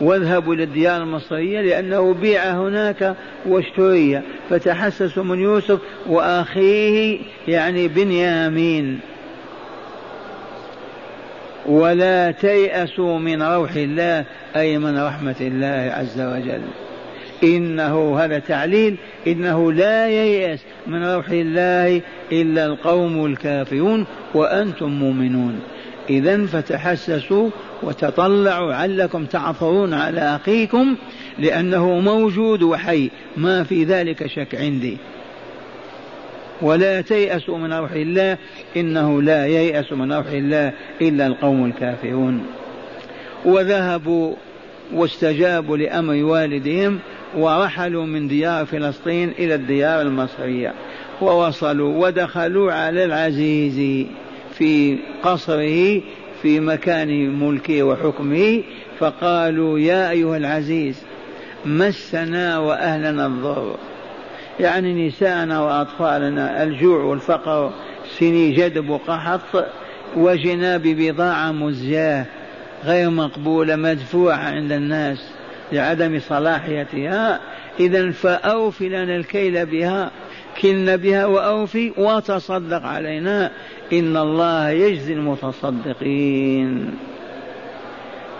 واذهبوا 0.00 0.54
إلى 0.54 0.62
الديار 0.62 1.02
المصرية 1.02 1.60
لأنه 1.60 2.14
بيع 2.14 2.50
هناك 2.50 3.16
واشتري. 3.46 4.22
فتحسسوا 4.50 5.24
من 5.24 5.40
يوسف 5.40 5.78
وأخيه 6.06 7.18
يعني 7.48 7.88
بنيامين. 7.88 9.00
ولا 11.66 12.30
تيأسوا 12.30 13.18
من 13.18 13.42
روح 13.42 13.72
الله 13.76 14.24
أي 14.56 14.78
من 14.78 14.98
رحمة 14.98 15.36
الله 15.40 15.92
عز 15.94 16.20
وجل. 16.20 16.62
إنه 17.44 18.18
هذا 18.18 18.38
تعليل 18.38 18.96
إنه 19.26 19.72
لا 19.72 20.08
ييأس 20.08 20.60
من 20.86 21.04
روح 21.04 21.28
الله 21.28 22.00
إلا 22.32 22.66
القوم 22.66 23.26
الكافرون 23.26 24.06
وأنتم 24.34 24.88
مؤمنون. 24.88 25.60
إذا 26.10 26.46
فتحسسوا 26.46 27.50
وتطلعوا 27.82 28.74
علكم 28.74 29.24
تعثرون 29.24 29.94
على 29.94 30.20
أخيكم 30.20 30.96
لأنه 31.38 32.00
موجود 32.00 32.62
وحي. 32.62 33.10
ما 33.36 33.64
في 33.64 33.84
ذلك 33.84 34.26
شك 34.26 34.54
عندي. 34.54 34.96
ولا 36.62 37.00
تيأسوا 37.00 37.58
من 37.58 37.72
روح 37.72 37.92
الله. 37.92 38.38
إنه 38.76 39.22
لا 39.22 39.46
ييأس 39.46 39.92
من 39.92 40.12
روح 40.12 40.26
الله 40.26 40.72
إلا 41.00 41.26
القوم 41.26 41.64
الكافرون. 41.64 42.46
وذهبوا 43.44 44.34
واستجابوا 44.94 45.76
لأمر 45.76 46.14
والدهم 46.14 46.98
ورحلوا 47.36 48.06
من 48.06 48.28
ديار 48.28 48.66
فلسطين 48.66 49.32
إلى 49.38 49.54
الديار 49.54 50.00
المصرية. 50.02 50.74
ووصلوا 51.20 52.06
ودخلوا 52.06 52.72
على 52.72 53.04
العزيز. 53.04 54.06
في 54.58 54.98
قصره 55.22 56.00
في 56.42 56.60
مكان 56.60 57.40
ملكه 57.40 57.82
وحكمه 57.82 58.62
فقالوا 58.98 59.78
يا 59.78 60.10
أيها 60.10 60.36
العزيز 60.36 61.02
مسنا 61.66 62.58
وأهلنا 62.58 63.26
الضر. 63.26 63.76
يعني 64.60 65.08
نساءنا 65.08 65.60
وأطفالنا 65.60 66.62
الجوع 66.62 67.04
والفقر 67.04 67.72
سني 68.18 68.50
جدب 68.52 68.88
وقحط 68.88 69.64
وجنا 70.16 70.76
ببضاعة 70.76 71.52
مزجاة 71.52 72.26
غير 72.84 73.10
مقبولة 73.10 73.76
مدفوعة 73.76 74.36
عند 74.36 74.72
الناس 74.72 75.30
لعدم 75.72 76.18
صلاحيتها. 76.18 77.40
إذا 77.80 78.10
فأوفي 78.10 78.88
لنا 78.88 79.16
الكيل 79.16 79.66
بها. 79.66 80.10
كلنا 80.62 80.96
بها 80.96 81.26
وأوفي 81.26 81.92
وتصدق 81.96 82.82
علينا. 82.82 83.50
إن 83.92 84.16
الله 84.16 84.70
يجزي 84.70 85.12
المتصدقين. 85.12 86.94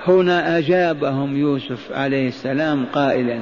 هنا 0.06 0.58
أجابهم 0.58 1.36
يوسف 1.36 1.92
عليه 1.92 2.28
السلام 2.28 2.86
قائلا. 2.86 3.40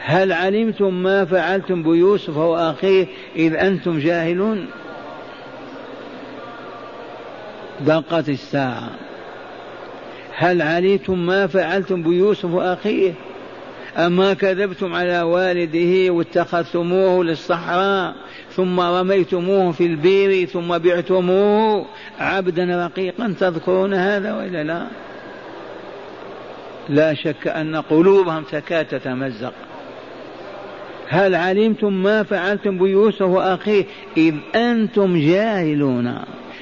هل 0.00 0.32
علمتم 0.32 1.02
ما 1.02 1.24
فعلتم 1.24 1.82
بيوسف 1.82 2.36
وأخيه 2.36 3.06
إذ 3.36 3.54
أنتم 3.54 3.98
جاهلون؟ 3.98 4.66
دقت 7.80 8.28
الساعة. 8.28 8.90
هل 10.36 10.62
علمتم 10.62 11.26
ما 11.26 11.46
فعلتم 11.46 12.02
بيوسف 12.02 12.44
وأخيه؟ 12.44 13.12
أما 13.96 14.34
كذبتم 14.34 14.94
على 14.94 15.22
والده 15.22 16.12
واتخذتموه 16.12 17.24
للصحراء 17.24 18.14
ثم 18.50 18.80
رميتموه 18.80 19.72
في 19.72 19.86
البير 19.86 20.46
ثم 20.48 20.78
بعتموه 20.78 21.86
عبدا 22.18 22.86
رقيقا 22.86 23.34
تذكرون 23.40 23.94
هذا 23.94 24.34
وإلا 24.34 24.64
لا؟ 24.64 24.86
لا 26.88 27.14
شك 27.14 27.48
أن 27.48 27.76
قلوبهم 27.76 28.42
تكاد 28.42 28.84
تتمزق. 28.84 29.52
هل 31.08 31.34
علمتم 31.34 31.92
ما 32.02 32.22
فعلتم 32.22 32.78
بيوسف 32.78 33.22
وأخيه؟ 33.22 33.84
إذ 34.16 34.34
أنتم 34.54 35.16
جاهلون. 35.16 36.18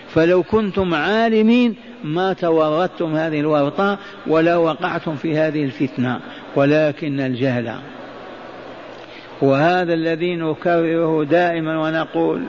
فلو 0.08 0.42
كنتم 0.42 0.94
عالمين 0.94 1.74
ما 2.04 2.32
تورطتم 2.32 3.16
هذه 3.16 3.40
الورطة 3.40 3.98
ولا 4.26 4.56
وقعتم 4.56 5.16
في 5.16 5.38
هذه 5.38 5.64
الفتنة. 5.64 6.20
ولكن 6.56 7.20
الجهل. 7.20 7.74
وهذا 9.42 9.94
الذي 9.94 10.36
نكرره 10.36 11.24
دائما 11.24 11.80
ونقول 11.82 12.42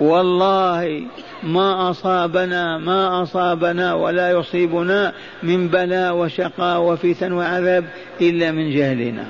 والله 0.00 1.02
ما 1.42 1.90
أصابنا 1.90 2.78
ما 2.78 3.22
أصابنا 3.22 3.94
ولا 3.94 4.30
يصيبنا 4.30 5.12
من 5.42 5.68
بلاء 5.68 6.16
وشقاء 6.16 6.80
وفتن 6.80 7.32
وعذاب 7.32 7.84
إلا 8.20 8.52
من 8.52 8.70
جهلنا. 8.70 9.24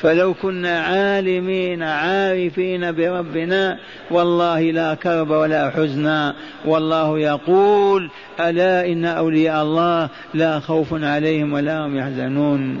فلو 0.00 0.34
كنا 0.34 0.80
عالمين 0.80 1.82
عارفين 1.82 2.92
بربنا 2.92 3.78
والله 4.10 4.60
لا 4.60 4.94
كرب 4.94 5.30
ولا 5.30 5.70
حزن. 5.70 6.32
والله 6.64 7.18
يقول 7.18 8.10
ألا 8.40 8.86
إن 8.86 9.04
أولياء 9.04 9.62
الله 9.62 10.08
لا 10.34 10.60
خوف 10.60 11.04
عليهم 11.04 11.52
ولا 11.52 11.86
هم 11.86 11.96
يحزنون. 11.98 12.78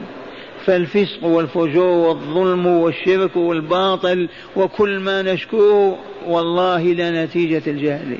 فالفسق 0.68 1.24
والفجور 1.24 2.08
والظلم 2.08 2.66
والشرك 2.66 3.36
والباطل 3.36 4.28
وكل 4.56 4.98
ما 4.98 5.22
نشكوه 5.22 5.98
والله 6.26 6.82
لنتيجة 6.82 7.62
الجهل 7.66 8.18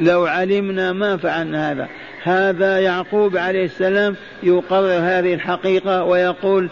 لو 0.00 0.26
علمنا 0.26 0.92
ما 0.92 1.16
فعلنا 1.16 1.72
هذا. 1.72 1.88
هذا 2.22 2.78
يعقوب 2.78 3.36
عليه 3.36 3.64
السلام 3.64 4.16
يقرر 4.42 4.98
هذه 5.00 5.34
الحقيقة 5.34 6.04
ويقول 6.04 6.68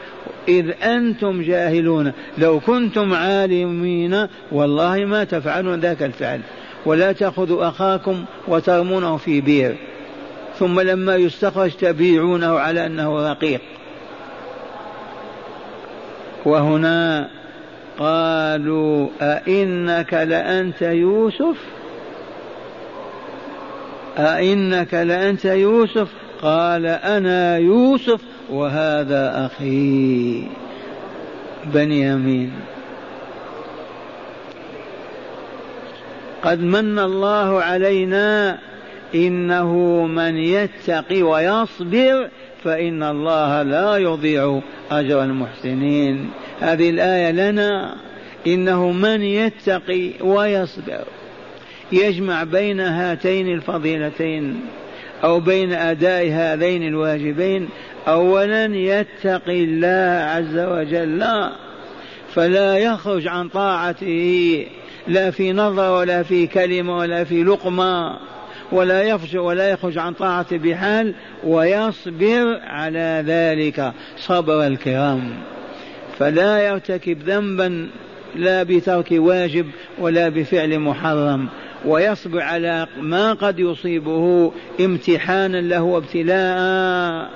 إذ 0.49 0.71
أنتم 0.83 1.43
جاهلون. 1.43 2.13
لو 2.39 2.61
كنتم 2.61 3.15
عالمين 3.15 4.27
والله 4.53 5.05
ما 5.05 5.25
تفعلون 5.25 5.81
ذاك 5.81 6.03
الفعل. 6.03 6.41
ولا 6.87 7.13
تأخذوا 7.13 7.69
أخاكم 7.69 8.25
وترمونه 8.49 9.17
في 9.17 9.41
بير 9.41 9.77
ثم 10.59 10.81
لما 10.81 11.17
يستخرج 11.17 11.71
تبيعونه 11.71 12.59
على 12.59 12.87
أنه 12.87 13.31
رقيق. 13.31 13.61
وهنا 16.45 17.29
قالوا 17.99 19.09
أئنك 19.23 20.15
لأنت 20.15 20.83
يوسف؟ 20.83 21.57
أئنك 24.19 24.95
لأنت 24.95 25.45
يوسف؟ 25.45 26.09
قال 26.43 26.87
أنا 26.87 27.57
يوسف 27.57 28.21
وهذا 28.51 29.47
أخي 29.47 30.47
بنيامين 31.65 32.53
قد 36.43 36.61
من 36.61 36.99
الله 36.99 37.63
علينا 37.63 38.59
إنه 39.15 39.77
من 40.07 40.37
يتقي 40.37 41.23
ويصبر 41.23 42.29
فإن 42.64 43.03
الله 43.03 43.62
لا 43.62 43.96
يضيع 43.96 44.61
أجر 44.90 45.25
المحسنين. 45.25 46.31
هذه 46.61 46.90
الآية 46.90 47.31
لنا 47.31 47.96
إنه 48.46 48.92
من 48.92 49.22
يتقي 49.22 50.11
ويصبر 50.20 51.05
يجمع 51.92 52.44
بين 52.44 52.81
هاتين 52.81 53.48
الفضيلتين 53.48 54.61
أو 55.25 55.40
بين 55.40 55.72
أداء 55.72 56.29
هذين 56.31 56.83
الواجبين 56.83 57.68
أولا 58.09 58.64
يتقي 58.64 59.64
الله 59.64 60.25
عز 60.31 60.59
وجل 60.59 61.25
فلا 62.35 62.79
يخرج 62.79 63.27
عن 63.27 63.48
طاعته 63.48 64.66
لا 65.09 65.31
في 65.31 65.53
نظر 65.53 65.90
ولا 65.90 66.22
في 66.22 66.46
كلمة 66.46 66.96
ولا 66.96 67.25
في 67.25 67.44
لقمة. 67.44 68.18
ولا 68.73 69.03
يفجر 69.03 69.41
ولا 69.41 69.71
يخرج 69.71 69.99
عن 69.99 70.13
طاعته 70.13 70.57
بحال 70.59 71.15
ويصبر 71.45 72.61
على 72.63 73.25
ذلك. 73.27 73.93
صبر 74.17 74.67
الكرام. 74.67 75.31
فلا 76.19 76.69
يرتكب 76.69 77.19
ذنبا 77.23 77.89
لا 78.37 78.63
بترك 78.63 79.09
واجب 79.13 79.67
ولا 79.99 80.29
بفعل 80.29 80.79
محرم. 80.79 81.49
ويصبر 81.85 82.41
على 82.41 82.87
ما 83.01 83.33
قد 83.33 83.59
يصيبه 83.59 84.53
امتحانا 84.81 85.57
له 85.57 85.83
وابتلاء. 85.83 87.31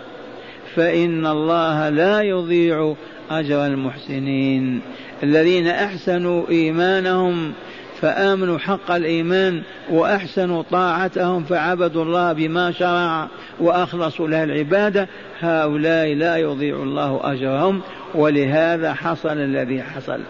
فإن 0.74 1.26
الله 1.26 1.88
لا 1.88 2.20
يضيع 2.20 2.94
أجر 3.30 3.66
المحسنين. 3.66 4.80
الذين 5.22 5.66
أحسنوا 5.66 6.48
إيمانهم 6.48 7.52
فآمنوا 8.00 8.58
حق 8.58 8.90
الإيمان 8.90 9.62
وأحسنوا 9.90 10.62
طاعتهم 10.70 11.44
فعبدوا 11.44 12.04
الله 12.04 12.32
بما 12.32 12.72
شرع 12.72 13.28
وأخلصوا 13.60 14.28
له 14.28 14.44
العبادة. 14.44 15.08
هؤلاء 15.40 16.14
لا 16.14 16.36
يضيع 16.36 16.76
الله 16.76 17.20
أجرهم 17.24 17.80
ولهذا 18.14 18.94
حصل 18.94 19.38
الذي 19.38 19.82
حصل. 19.82 20.20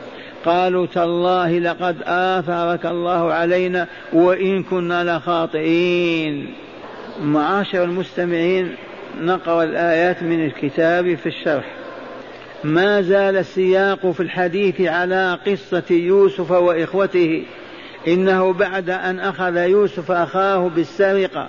قالوا 0.45 0.87
تالله 0.87 1.59
لقد 1.59 1.97
آثرك 2.07 2.87
الله 2.87 3.33
علينا 3.33 3.87
وإن 4.13 4.63
كنا 4.63 5.17
لخاطئين. 5.17 6.55
معاشر 7.23 7.85
المستمعين 7.85 8.75
نقرأ 9.21 9.65
الآيات 9.65 10.23
من 10.23 10.45
الكتاب 10.45 11.15
في 11.15 11.27
الشرح. 11.27 11.65
ما 12.65 13.03
زال 13.03 13.37
السياق 13.37 14.11
في 14.11 14.21
الحديث 14.21 14.81
على 14.81 15.39
قصة 15.47 15.85
يوسف 15.91 16.51
وإخوته. 16.51 17.45
إنه 18.09 18.53
بعد 18.53 18.91
أن 18.91 19.21
أخذ 19.21 19.57
يوسف 19.57 20.11
أخاه 20.11 20.69
بالسرقة 20.69 21.49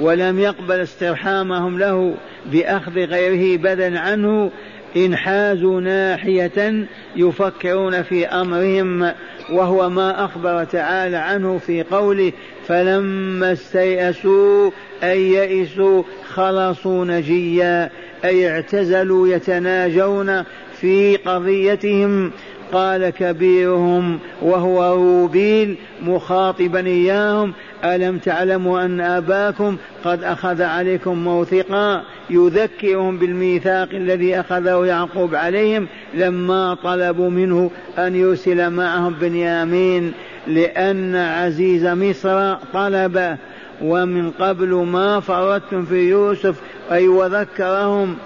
ولم 0.00 0.38
يقبل 0.38 0.80
استرحامهم 0.80 1.78
له 1.78 2.14
بأخذ 2.52 2.98
غيره 2.98 3.58
بدلا 3.58 4.00
عنه 4.00 4.50
انحازوا 4.96 5.80
ناحية 5.80 6.86
يفكرون 7.16 8.02
في 8.02 8.26
أمرهم 8.26 9.12
وهو 9.52 9.90
ما 9.90 10.24
أخبر 10.24 10.64
تعالى 10.64 11.16
عنه 11.16 11.58
في 11.58 11.82
قوله 11.82 12.32
فلما 12.66 13.52
استيأسوا 13.52 14.70
أي 15.02 15.32
يئسوا 15.32 16.02
خلصوا 16.28 17.04
نجيا 17.04 17.90
أي 18.24 18.50
اعتزلوا 18.50 19.28
يتناجون 19.28 20.42
في 20.80 21.16
قضيتهم. 21.16 22.30
قال 22.72 23.10
كبيرهم 23.10 24.18
وهو 24.42 24.94
روبيل 24.94 25.76
مخاطبا 26.02 26.86
إياهم 26.86 27.52
ألم 27.84 28.18
تعلموا 28.18 28.84
أن 28.84 29.00
أباكم 29.00 29.76
قد 30.04 30.24
أخذ 30.24 30.62
عليكم 30.62 31.24
موثقا؟ 31.24 32.02
يذكرهم 32.30 33.18
بالميثاق 33.18 33.88
الذي 33.92 34.40
أخذه 34.40 34.84
يعقوب 34.84 35.34
عليهم 35.34 35.86
لما 36.14 36.74
طلبوا 36.74 37.30
منه 37.30 37.70
أن 37.98 38.14
يرسل 38.14 38.70
معهم 38.70 39.14
بنيامين 39.20 40.12
لأن 40.46 41.16
عزيز 41.16 41.86
مصر 41.86 42.54
طلبه 42.54 43.36
ومن 43.82 44.30
قبل 44.30 44.74
ما 44.74 45.20
فرطتم 45.20 45.84
في 45.84 46.08
يوسف 46.08 46.60
أي 46.92 47.08
وذكرهم 47.08 48.16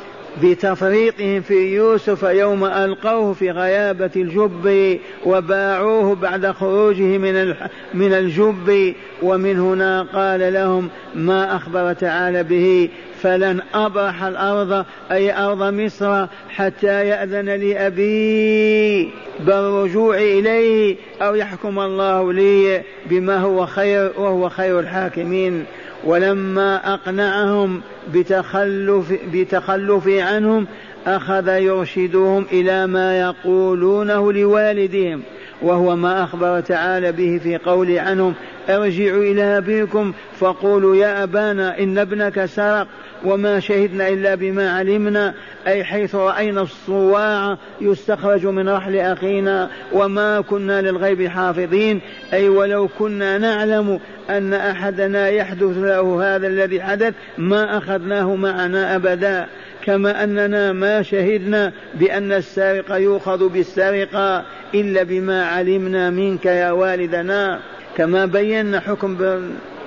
بتفريطهم 0.42 1.40
في 1.40 1.74
يوسف 1.74 2.22
يوم 2.22 2.64
ألقوه 2.64 3.32
في 3.32 3.50
غيابة 3.50 4.10
الجب 4.16 4.98
وباعوه 5.26 6.14
بعد 6.14 6.46
خروجه 6.46 7.18
من 7.18 7.54
من 7.94 8.12
الجب. 8.12 8.94
ومن 9.22 9.58
هنا 9.58 10.02
قال 10.02 10.52
لهم 10.52 10.88
ما 11.14 11.56
أخبر 11.56 11.92
تعالى 11.92 12.42
به؟ 12.42 12.88
فلن 13.22 13.60
أبرح 13.74 14.22
الأرض 14.22 14.84
أي 15.10 15.44
أرض 15.44 15.62
مصر 15.62 16.26
حتى 16.48 17.08
يأذن 17.08 17.50
لي 17.50 17.86
أبي 17.86 19.10
بالرجوع 19.40 20.16
إليه 20.16 20.96
أو 21.22 21.34
يحكم 21.34 21.78
الله 21.78 22.32
لي 22.32 22.82
بما 23.06 23.38
هو 23.38 23.66
خير 23.66 24.12
وهو 24.18 24.48
خير 24.48 24.80
الحاكمين. 24.80 25.64
ولما 26.04 26.94
أقنعهم 26.94 27.80
بتخلف, 28.14 29.12
بتخلف 29.32 30.08
عنهم 30.08 30.66
أخذ 31.06 31.48
يرشدهم 31.48 32.46
إلى 32.52 32.86
ما 32.86 33.20
يقولونه 33.20 34.32
لوالدهم 34.32 35.22
وهو 35.62 35.96
ما 35.96 36.24
أخبر 36.24 36.60
تعالى 36.60 37.12
به 37.12 37.40
في 37.42 37.56
قول 37.56 37.98
عنهم 37.98 38.34
ارجعوا 38.68 39.22
إلى 39.22 39.42
أبيكم 39.58 40.12
فقولوا 40.40 40.96
يا 40.96 41.22
أبانا 41.22 41.78
إن 41.78 41.98
ابنك 41.98 42.44
سرق. 42.44 42.86
وما 43.24 43.60
شهدنا 43.60 44.08
إلا 44.08 44.34
بما 44.34 44.72
علمنا 44.72 45.34
أي 45.66 45.84
حيث 45.84 46.14
رأينا 46.14 46.62
الصواع 46.62 47.56
يستخرج 47.80 48.46
من 48.46 48.68
رحل 48.68 48.96
أخينا 48.96 49.70
وما 49.92 50.40
كنا 50.40 50.80
للغيب 50.80 51.28
حافظين 51.28 52.00
أي 52.32 52.48
ولو 52.48 52.88
كنا 52.98 53.38
نعلم 53.38 54.00
أن 54.30 54.54
أحدنا 54.54 55.28
يحدث 55.28 55.78
له 55.78 56.36
هذا 56.36 56.46
الذي 56.46 56.82
حدث 56.82 57.14
ما 57.38 57.78
أخذناه 57.78 58.34
معنا 58.34 58.96
أبدا. 58.96 59.46
كما 59.84 60.24
أننا 60.24 60.72
ما 60.72 61.02
شهدنا 61.02 61.72
بأن 61.94 62.32
السارق 62.32 62.92
يؤخذ 62.92 63.48
بالسرقة 63.48 64.44
إلا 64.74 65.02
بما 65.02 65.44
علمنا 65.46 66.10
منك 66.10 66.46
يا 66.46 66.70
والدنا. 66.70 67.60
كما 67.96 68.26
بينا 68.26 68.80
حكم 68.80 69.16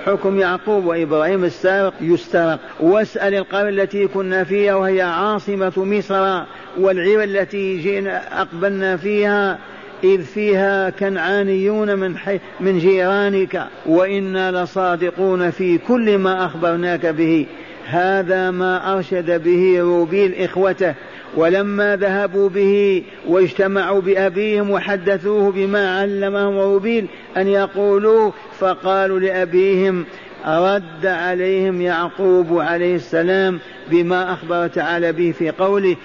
حكم 0.06 0.40
يعقوب 0.40 0.86
وإبراهيم 0.86 1.44
السارق 1.44 1.94
يسترق. 2.02 2.60
واسأل 2.80 3.36
القرية 3.36 3.70
التي 3.70 4.08
كنا 4.08 4.44
فيها 4.44 4.76
وهي 4.76 5.02
عاصمة 5.02 5.74
مصر 5.78 6.44
والعير 6.80 7.24
التي 7.24 7.78
جئنا 7.78 8.42
أقبلنا 8.42 8.98
فيها 8.98 9.60
إذ 10.04 10.24
فيها 10.24 10.90
كنعانيون 10.90 12.00
من, 12.00 12.18
حي 12.18 12.40
من 12.60 12.80
جيرانك 12.80 13.68
وإنا 13.86 14.64
لصادقون 14.64 15.50
في 15.50 15.78
كل 15.78 16.18
ما 16.18 16.46
أخبرناك 16.46 17.06
به. 17.06 17.46
هذا 17.86 18.52
ما 18.52 18.94
أرشد 18.94 19.44
به 19.44 19.80
روبيل 19.80 20.36
إخوته. 20.36 20.96
ولما 21.36 21.96
ذهبوا 21.96 22.50
به 22.50 23.04
واجتمعوا 23.28 24.02
بأبيهم 24.02 24.72
وحدثوه 24.72 25.52
بما 25.52 26.00
علمهم 26.00 26.58
روبيل 26.58 27.08
أن 27.38 27.48
يقولوا 27.48 28.32
فقالوا 28.60 29.20
لأبيهم 29.20 30.06
رد 30.48 31.06
عليهم 31.06 31.82
يعقوب 31.82 32.60
عليه 32.60 32.96
السلام 32.96 33.60
بما 33.92 34.34
أخبر 34.34 34.68
تعالى 34.68 35.12
به 35.12 35.32
في 35.32 35.50
قوله 35.50 35.96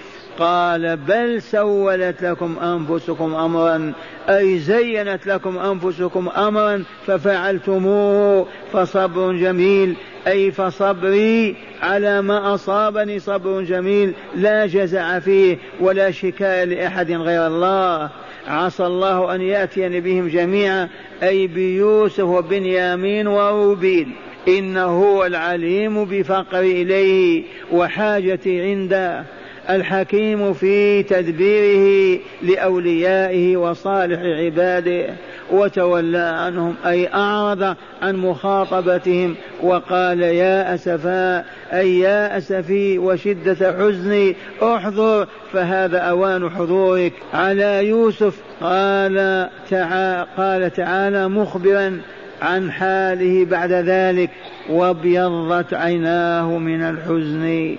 قال 0.41 0.97
بل 0.97 1.41
سولت 1.41 2.21
لكم 2.21 2.59
أنفسكم 2.59 3.33
أمرا 3.35 3.93
أي 4.29 4.59
زينت 4.59 5.27
لكم 5.27 5.57
أنفسكم 5.57 6.29
أمرا 6.29 6.83
ففعلتموه 7.05 8.47
فصبر 8.73 9.33
جميل. 9.33 9.95
أي 10.27 10.51
فصبري 10.51 11.55
على 11.81 12.21
ما 12.21 12.53
أصابني 12.53 13.19
صبر 13.19 13.61
جميل 13.61 14.13
لا 14.35 14.65
جزع 14.65 15.19
فيه 15.19 15.57
ولا 15.79 16.11
شكاية 16.11 16.63
لأحد 16.63 17.11
غير 17.11 17.47
الله. 17.47 18.09
عسى 18.47 18.85
الله 18.85 19.35
أن 19.35 19.41
يأتيني 19.41 20.01
بهم 20.01 20.27
جميعا 20.27 20.89
أي 21.23 21.47
بيوسف 21.47 22.23
وبنيامين 22.23 23.27
وروبيل 23.27 24.07
إنه 24.47 24.85
هو 24.85 25.25
العليم 25.25 26.05
بفقري 26.05 26.81
إليه 26.81 27.43
وحاجتي 27.71 28.61
عنده. 28.61 29.23
الحكيم 29.69 30.53
في 30.53 31.03
تدبيره 31.03 32.19
لأوليائه 32.41 33.57
وصالح 33.57 34.19
عباده 34.21 35.05
وتولى 35.51 36.17
عنهم 36.17 36.75
أي 36.85 37.13
أعرض 37.13 37.75
عن 38.01 38.15
مخاطبتهم 38.15 39.35
وقال 39.63 40.21
يا 40.21 40.73
أسفا 40.73 41.43
أي 41.73 41.99
يا 41.99 42.37
أسفي 42.37 42.97
وشدة 42.97 43.77
حزني 43.79 44.35
احضر 44.63 45.27
فهذا 45.53 45.97
أوان 45.97 46.49
حضورك. 46.49 47.13
على 47.33 47.87
يوسف 47.87 48.35
قال 48.61 49.49
تعالى, 49.69 50.27
قال 50.37 50.73
تعالى 50.73 51.27
مخبرا 51.27 52.01
عن 52.41 52.71
حاله 52.71 53.45
بعد 53.45 53.71
ذلك 53.71 54.29
وابيضت 54.69 55.73
عيناه 55.73 56.57
من 56.57 56.81
الحزن. 56.81 57.75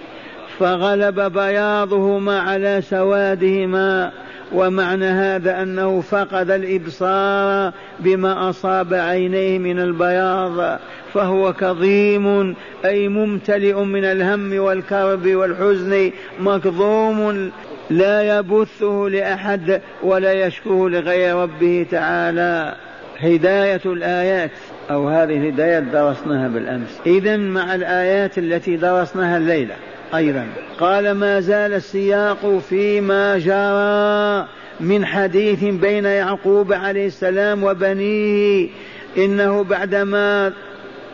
فغلب 0.59 1.21
بياضهما 1.21 2.41
على 2.41 2.83
سوادهما 2.83 4.13
ومعنى 4.55 5.05
هذا 5.05 5.63
أنه 5.63 6.01
فقد 6.01 6.51
الإبصار 6.51 7.73
بما 8.01 8.51
أصاب 8.51 8.95
عينيه 8.95 9.59
من 9.59 9.79
البياض 9.79 10.79
فهو 11.15 11.53
كظيم 11.53 12.55
أي 12.85 13.09
ممتلئ 13.09 13.75
من 13.75 14.05
الهم 14.05 14.59
والكرب 14.59 15.27
والحزن 15.27 16.11
مكظوم 16.41 17.51
لا 17.91 18.39
يبثه 18.39 19.09
لأحد 19.11 19.81
ولا 20.03 20.33
يشكوه 20.33 20.91
لغير 20.91 21.37
ربه 21.37 21.87
تعالى. 21.91 22.75
هداية 23.19 23.81
الآيات 23.87 24.51
أو 24.91 25.09
هذه 25.09 25.37
الهداية 25.37 25.79
درسناها 25.79 26.49
بالأمس. 26.49 27.01
اذا 27.07 27.37
مع 27.37 27.75
الآيات 27.75 28.39
التي 28.39 28.77
درسناها 28.77 29.37
الليلة 29.37 29.75
أيضا. 30.15 30.47
قال 30.81 31.13
ما 31.13 31.41
زال 31.41 31.75
السياق 31.75 32.59
فيما 32.69 33.39
جرى 33.39 34.49
من 34.81 35.07
حديث 35.07 35.65
بين 35.65 36.05
يعقوب 36.05 36.73
عليه 36.73 37.07
السلام 37.07 37.65
وبنيه 37.65 38.69
إنه 39.17 39.65
بعدما 39.65 40.53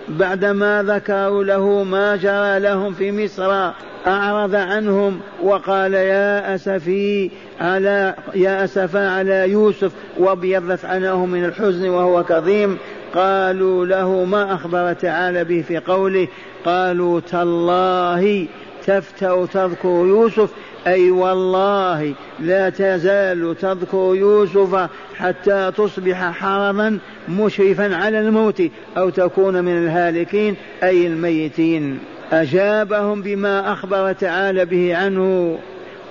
بعدما 0.09 0.83
ذكروا 0.83 1.45
له 1.45 1.85
ما 1.85 2.17
جرى 2.17 2.59
لهم 2.59 2.93
في 2.93 3.25
مصر 3.25 3.71
أعرض 4.07 4.55
عنهم 4.55 5.21
وقال 5.43 5.95
يا 5.95 6.55
أسفي 6.55 7.31
على 7.61 8.15
يا 8.35 8.65
أسفا 8.65 9.11
على 9.11 9.51
يوسف 9.51 9.93
وابيضت 10.19 10.85
عنه 10.85 11.27
من 11.27 11.45
الحزن 11.45 11.89
وهو 11.89 12.25
كظيم. 12.25 12.79
قالوا 13.15 13.87
له 13.87 14.25
ما 14.25 14.55
أخبر 14.55 14.93
تعالى 14.93 15.45
به 15.45 15.65
في 15.69 15.79
قوله؟ 15.79 16.29
قالوا 16.65 17.21
تالله 17.21 18.47
تفتأ 18.89 19.47
تذكر 19.47 19.89
يوسف 19.89 20.51
أي 20.87 21.11
والله 21.11 22.15
لا 22.41 22.71
تزال 22.71 23.57
تذكر 23.61 24.15
يوسف 24.15 24.89
حتى 25.17 25.73
تصبح 25.77 26.31
حرما 26.31 26.99
مشرفا 27.29 27.97
على 27.97 28.21
الموت 28.21 28.63
أو 28.97 29.11
تكون 29.11 29.65
من 29.65 29.79
الهالكين 29.79 30.57
أي 30.83 31.07
الميتين. 31.07 31.99
أجابهم 32.33 33.23
بما 33.23 33.73
أخبر 33.73 34.13
تعالى 34.13 34.65
به 34.65 34.97
عنه 34.97 35.59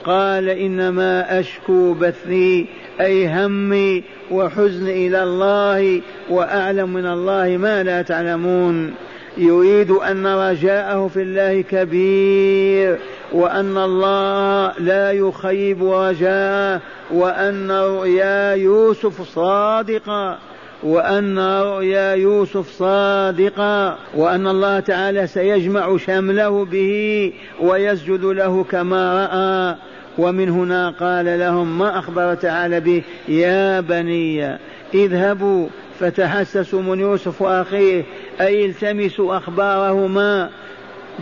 قال 0.06 0.50
إنما 0.50 1.40
أشكو 1.40 1.94
بثي 1.94 2.68
أي 3.02 3.28
همي 3.28 4.04
وحزني 4.32 5.08
إلى 5.08 5.24
الله 5.24 6.02
وأعلم 6.30 6.94
من 6.94 7.06
الله 7.06 7.58
ما 7.58 7.84
لا 7.84 8.02
تعلمون. 8.02 8.94
يريد 9.38 9.92
أن 9.92 10.28
رجاءه 10.28 11.08
في 11.08 11.22
الله 11.22 11.62
كبير 11.62 12.98
وأن 13.32 13.78
الله 13.78 14.72
لا 14.80 15.12
يخيب 15.12 15.84
رجاءه 15.84 16.82
وأن 17.12 17.72
رؤيا 17.72 18.54
يوسف 18.54 19.22
صادقة 19.22 20.38
وأن 20.84 21.40
رؤيا 21.40 22.14
يوسف 22.14 22.70
صادقة 22.70 23.98
وأن 24.16 24.48
الله 24.48 24.80
تعالى 24.80 25.28
سيجمع 25.28 25.98
شمله 25.98 26.66
به 26.66 27.34
ويسجد 27.62 28.26
له 28.26 28.64
كما 28.64 29.26
رأى. 29.26 29.76
ومن 30.18 30.50
هنا 30.50 30.90
قال 30.90 31.40
لهم 31.40 31.78
ما 31.78 32.00
أخبر 32.00 32.34
تعالى 32.34 32.80
به 32.80 33.04
يا 33.28 33.80
بني؟ 33.80 34.58
اذهبوا 34.94 35.68
فتحسسوا 36.00 36.82
من 36.82 37.00
يوسف 37.00 37.42
وأخيه 37.42 38.04
أي 38.42 38.66
التمسوا 38.66 39.38
أخبارهما 39.38 40.50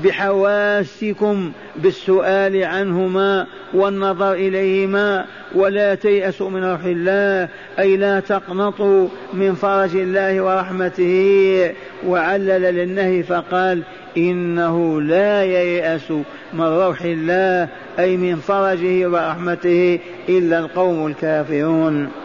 بحواسكم 0.03 1.51
بالسؤال 1.75 2.63
عنهما 2.63 3.47
والنظر 3.73 4.33
إليهما 4.33 5.25
ولا 5.55 5.95
تيأسوا 5.95 6.49
من 6.49 6.63
روح 6.63 6.83
الله 6.83 7.49
أي 7.79 7.97
لا 7.97 8.19
تقنطوا 8.19 9.07
من 9.33 9.53
فرج 9.53 9.95
الله 9.95 10.41
ورحمته. 10.41 11.71
وعلل 12.07 12.61
للنهي 12.61 13.23
فقال 13.23 13.83
إنه 14.17 15.01
لا 15.01 15.43
ييأس 15.43 16.11
من 16.53 16.65
روح 16.65 17.01
الله 17.01 17.69
أي 17.99 18.17
من 18.17 18.35
فرجه 18.35 19.07
ورحمته 19.09 19.99
إلا 20.29 20.59
القوم 20.59 21.07
الكافرون. 21.07 22.24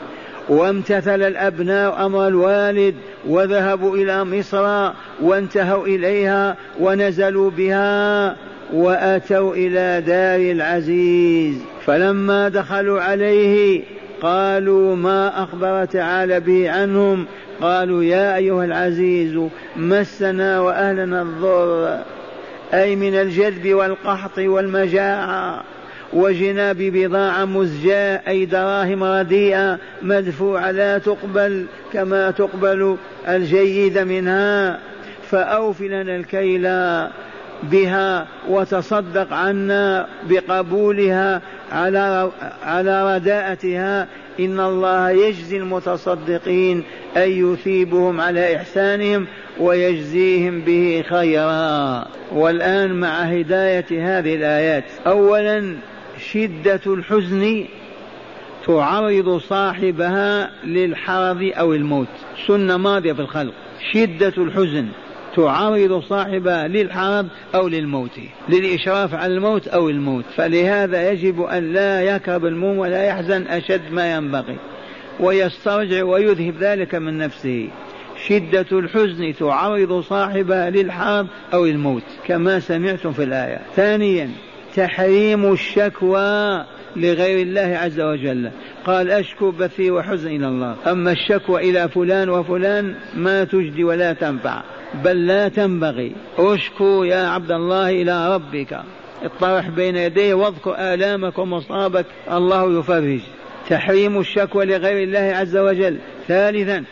وامتثل 0.51 1.23
الأبناء 1.23 2.07
أمر 2.07 2.29
الوالد 2.29 2.95
وذهبوا 3.29 3.97
إلى 3.97 4.25
مصر 4.25 4.91
وانتهوا 5.23 5.87
إليها 5.87 6.57
ونزلوا 6.81 7.51
بها 7.51 8.37
وأتوا 8.73 9.55
إلى 9.55 10.03
دار 10.07 10.53
العزيز. 10.53 11.63
فلما 11.87 12.49
دخلوا 12.49 13.01
عليه 13.01 13.83
قالوا 14.23 14.97
ما 14.97 15.43
أخبر 15.43 15.85
تعالى 15.85 16.41
به 16.41 16.71
عنهم؟ 16.71 17.27
قالوا 17.61 18.05
يا 18.05 18.37
أيها 18.37 18.65
العزيز 18.65 19.41
مسنا 19.77 20.61
وأهلنا 20.61 21.23
الضر 21.23 21.99
أي 22.75 22.97
من 22.97 23.15
الجذب 23.15 23.75
والقحط 23.75 24.39
والمجاعة. 24.39 25.63
وجنا 26.13 26.73
ببضاعة 26.73 27.45
مزجاة 27.45 28.21
أي 28.29 28.45
دراهم 28.45 29.05
رديئة 29.05 29.79
مدفوعة 30.03 30.71
لا 30.71 30.99
تقبل 30.99 31.67
كما 31.93 32.31
تقبل 32.31 32.97
الجيد 33.29 33.99
منها. 33.99 34.79
فأوف 35.31 35.81
لنا 35.81 36.17
الكيل 36.17 36.63
بها 37.63 38.27
وتصدق 38.49 39.33
عنا 39.33 40.07
بقبولها 40.29 41.41
على 41.73 42.31
على 42.63 43.17
رداءتها. 43.17 44.07
إن 44.41 44.61
الله 44.61 45.11
يجزي 45.11 45.57
المتصدقين 45.57 46.85
أي 47.17 47.39
يثيبهم 47.39 48.21
على 48.21 48.57
إحسانهم 48.57 49.27
ويجزيهم 49.61 50.61
به 50.61 51.05
خيرا. 51.11 52.05
والآن 52.33 52.93
مع 52.93 53.23
هداية 53.23 53.87
هذه 53.91 54.35
الآيات. 54.35 54.85
أولا 55.07 55.77
شدة 56.21 56.81
الحزن 56.87 57.65
تعرض 58.67 59.39
صاحبها 59.39 60.51
للحرض 60.65 61.51
أو 61.55 61.75
الموت. 61.75 62.09
سنة 62.47 62.77
ماضية 62.77 63.13
في 63.13 63.21
الخلق. 63.21 63.53
شدة 63.93 64.33
الحزن 64.39 64.87
تعرض 65.37 66.03
صاحبها 66.03 66.69
للحرب 66.69 67.27
أو 67.55 67.69
للموت. 67.69 68.21
للإشراف 68.49 69.15
على 69.15 69.35
الموت 69.35 69.69
أو 69.69 69.89
الموت. 69.89 70.25
فلهذا 70.37 71.11
يجب 71.11 71.43
أن 71.43 71.73
لا 71.73 72.03
يكرب 72.03 72.47
المؤمن 72.47 72.79
ولا 72.79 73.05
يحزن 73.05 73.47
أشد 73.47 73.93
ما 73.93 74.15
ينبغي. 74.15 74.57
ويسترجع 75.21 76.05
ويذهب 76.05 76.55
ذلك 76.61 76.95
من 76.95 77.19
نفسه. 77.19 77.69
شدة 78.29 78.67
الحزن 78.73 79.35
تعرض 79.35 80.01
صاحبها 80.01 80.71
للحرب 80.71 81.27
أو 81.53 81.67
الموت. 81.67 82.03
كما 82.27 82.61
سمعتم 82.61 83.13
في 83.13 83.23
الآية. 83.23 83.61
ثانيا 83.77 84.31
تحريم 84.77 85.53
الشكوى 85.53 86.65
لغير 86.97 87.43
الله 87.43 87.79
عز 87.79 88.01
وجل. 88.01 88.51
قال 88.85 89.11
أشكو 89.11 89.51
بثي 89.51 89.91
وحزن 89.91 90.29
إلى 90.29 90.49
الله. 90.49 90.77
أما 90.87 91.13
الشكوى 91.13 91.71
إلى 91.71 91.89
فلان 91.89 92.29
وفلان 92.29 92.95
ما 93.15 93.45
تجدي 93.45 93.85
ولا 93.85 94.13
تنفع. 94.13 94.63
بل 95.05 95.27
لا 95.27 95.49
تنبغي. 95.49 96.13
أشكو 96.39 97.05
يا 97.05 97.27
عبد 97.27 97.51
الله 97.51 97.91
إلى 97.91 98.35
ربك. 98.35 98.81
اطرح 99.23 99.69
بين 99.69 99.97
يديه 99.97 100.35
واذكر 100.35 100.75
آلامك 100.79 101.39
ومصابك. 101.39 102.07
الله 102.33 102.79
يفرج. 102.79 103.21
تحريم 103.69 104.19
الشكوى 104.19 104.65
لغير 104.65 105.03
الله 105.03 105.37
عز 105.37 105.57
وجل. 105.57 105.99
ثالثا 106.29 106.85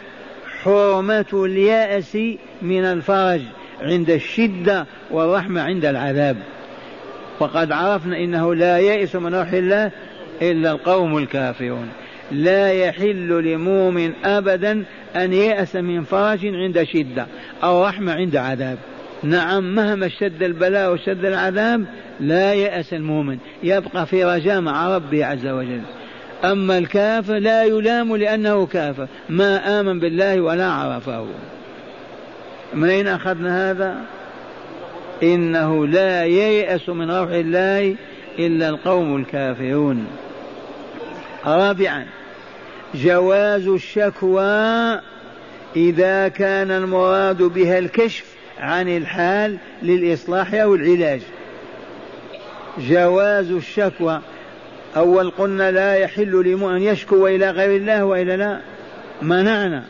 حرمة 0.62 1.27
اليأس 1.33 2.19
من 2.62 2.85
الفرج 2.85 3.41
عند 3.83 4.11
الشدة 4.11 4.87
والرحمة 5.11 5.61
عند 5.61 5.85
العذاب. 5.85 6.37
وقد 7.40 7.72
عرفنا 7.72 8.16
إنه 8.16 8.55
لا 8.55 8.79
يئس 8.79 9.16
من 9.16 9.35
روح 9.35 9.53
الله 9.53 9.90
إلا 10.42 10.70
القوم 10.70 11.18
الكافرون. 11.18 11.88
لا 12.31 12.72
يحل 12.72 13.29
لمؤمن 13.29 14.12
ابدا 14.24 14.85
أن 15.16 15.33
يأس 15.33 15.77
من 15.77 16.03
فرج 16.03 16.46
عند 16.46 16.83
شدة 16.83 17.27
أو 17.62 17.85
رحمة 17.85 18.12
عند 18.12 18.37
عذاب. 18.37 18.79
نعم 19.22 19.74
مهما 19.74 20.07
اشتد 20.07 20.42
البلاء 20.42 20.90
واشتد 20.90 21.24
العذاب 21.24 21.85
لا 22.20 22.55
يأس 22.55 22.94
المؤمن. 22.94 23.38
يبقى 23.62 24.07
في 24.07 24.24
رجاء 24.24 24.61
مع 24.61 24.96
ربه 24.96 25.27
عز 25.27 25.46
وجل. 25.46 25.81
أما 26.44 26.79
الكافر 26.79 27.38
لا 27.38 27.64
يلام 27.64 28.16
لأنه 28.16 28.66
كافر. 28.66 29.07
ما 29.29 29.81
آمن 29.81 30.01
بالله 30.01 30.40
ولا 30.40 30.70
عرفه. 30.70 31.27
من 32.74 32.88
أين 32.88 33.09
أخذنا 33.09 33.70
هذا؟ 33.70 33.96
إنه 35.23 35.87
لا 35.87 36.25
ييأس 36.25 36.89
من 36.89 37.11
روح 37.11 37.31
الله 37.31 37.97
إلا 38.39 38.69
القوم 38.69 39.17
الكافرون. 39.17 40.07
رابعا 41.47 42.07
جواز 42.95 43.69
الشكوى 43.69 45.01
إذا 45.77 46.29
كان 46.29 46.71
المراد 46.71 47.43
بها 47.43 47.79
الكشف 47.79 48.25
عن 48.59 48.97
الحال 48.97 49.57
للإصلاح 49.83 50.55
أو 50.55 50.75
العلاج. 50.75 51.21
جواز 52.79 53.51
الشكوى 53.51 54.21
أول 54.97 55.31
قلنا 55.31 55.71
لا 55.71 55.95
يحل 55.95 56.43
لمؤمن 56.47 56.75
أن 56.75 56.83
يشكو 56.83 57.27
إلى 57.27 57.51
غير 57.51 57.77
الله 57.77 58.05
وإلى 58.05 58.37
لا 58.37 58.61
منعنا 59.23 59.85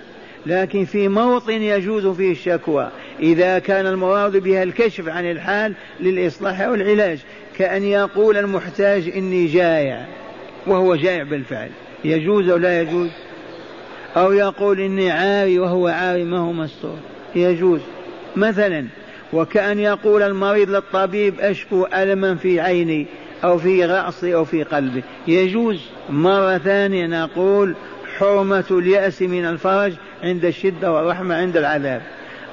لكن 0.47 0.85
في 0.85 1.09
موطن 1.09 1.63
يجوز 1.63 2.07
فيه 2.07 2.33
الشكوى. 2.33 2.91
إذا 3.21 3.59
كان 3.59 3.87
المراد 3.87 4.37
بها 4.37 4.63
الكشف 4.63 5.09
عن 5.09 5.31
الحال 5.31 5.75
للإصلاح 6.01 6.61
أو 6.61 6.75
العلاج 6.75 7.19
كأن 7.59 7.83
يقول 7.83 8.37
المحتاج 8.37 9.09
إني 9.17 9.47
جائع 9.47 10.07
وهو 10.67 10.95
جائع 10.95 11.23
بالفعل. 11.23 11.71
يجوز 12.05 12.49
أو 12.49 12.57
لا 12.57 12.81
يجوز؟ 12.81 13.11
أو 14.17 14.33
يقول 14.33 14.81
إني 14.81 15.11
عاري 15.11 15.59
وهو 15.59 15.87
عاري 15.89 16.25
ما 16.25 16.39
هو 16.39 16.53
مستور؟ 16.53 16.97
يجوز. 17.35 17.81
مثلا 18.37 18.87
وكأن 19.33 19.79
يقول 19.79 20.23
المريض 20.23 20.71
للطبيب 20.71 21.41
أشكو 21.41 21.87
ألما 21.95 22.35
في 22.35 22.61
عيني 22.61 23.07
أو 23.45 23.59
في 23.59 23.85
رأسي 23.85 24.35
أو 24.35 24.45
في 24.45 24.63
قلبي. 24.63 25.03
يجوز. 25.27 25.81
مرة 26.11 26.59
ثانية 26.59 27.07
نقول 27.07 27.75
حرمة 28.19 28.65
اليأس 28.71 29.23
من 29.23 29.45
الفرج 29.45 29.93
عند 30.23 30.45
الشدة 30.45 30.93
والرحمة 30.93 31.35
عند 31.35 31.57
العذاب. 31.57 32.03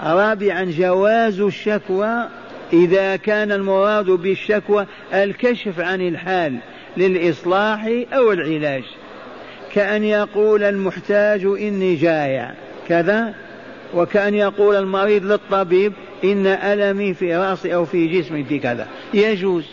رابعا 0.05 0.63
جواز 0.63 1.39
الشكوى 1.39 2.27
إذا 2.73 3.15
كان 3.15 3.51
المراد 3.51 4.05
بالشكوى 4.05 4.85
الكشف 5.13 5.79
عن 5.79 6.07
الحال 6.07 6.57
للإصلاح 6.97 7.89
أو 8.13 8.31
العلاج. 8.31 8.83
كأن 9.73 10.03
يقول 10.03 10.63
المحتاج 10.63 11.45
إني 11.45 11.95
جائع 11.95 12.53
كذا. 12.87 13.33
وكأن 13.93 14.35
يقول 14.35 14.75
المريض 14.75 15.25
للطبيب 15.25 15.93
إن 16.23 16.47
ألمي 16.47 17.13
في 17.13 17.35
رأسي 17.35 17.75
أو 17.75 17.85
في 17.85 18.07
جسمي 18.07 18.43
في 18.43 18.59
كذا. 18.59 18.87
يجوز. 19.13 19.65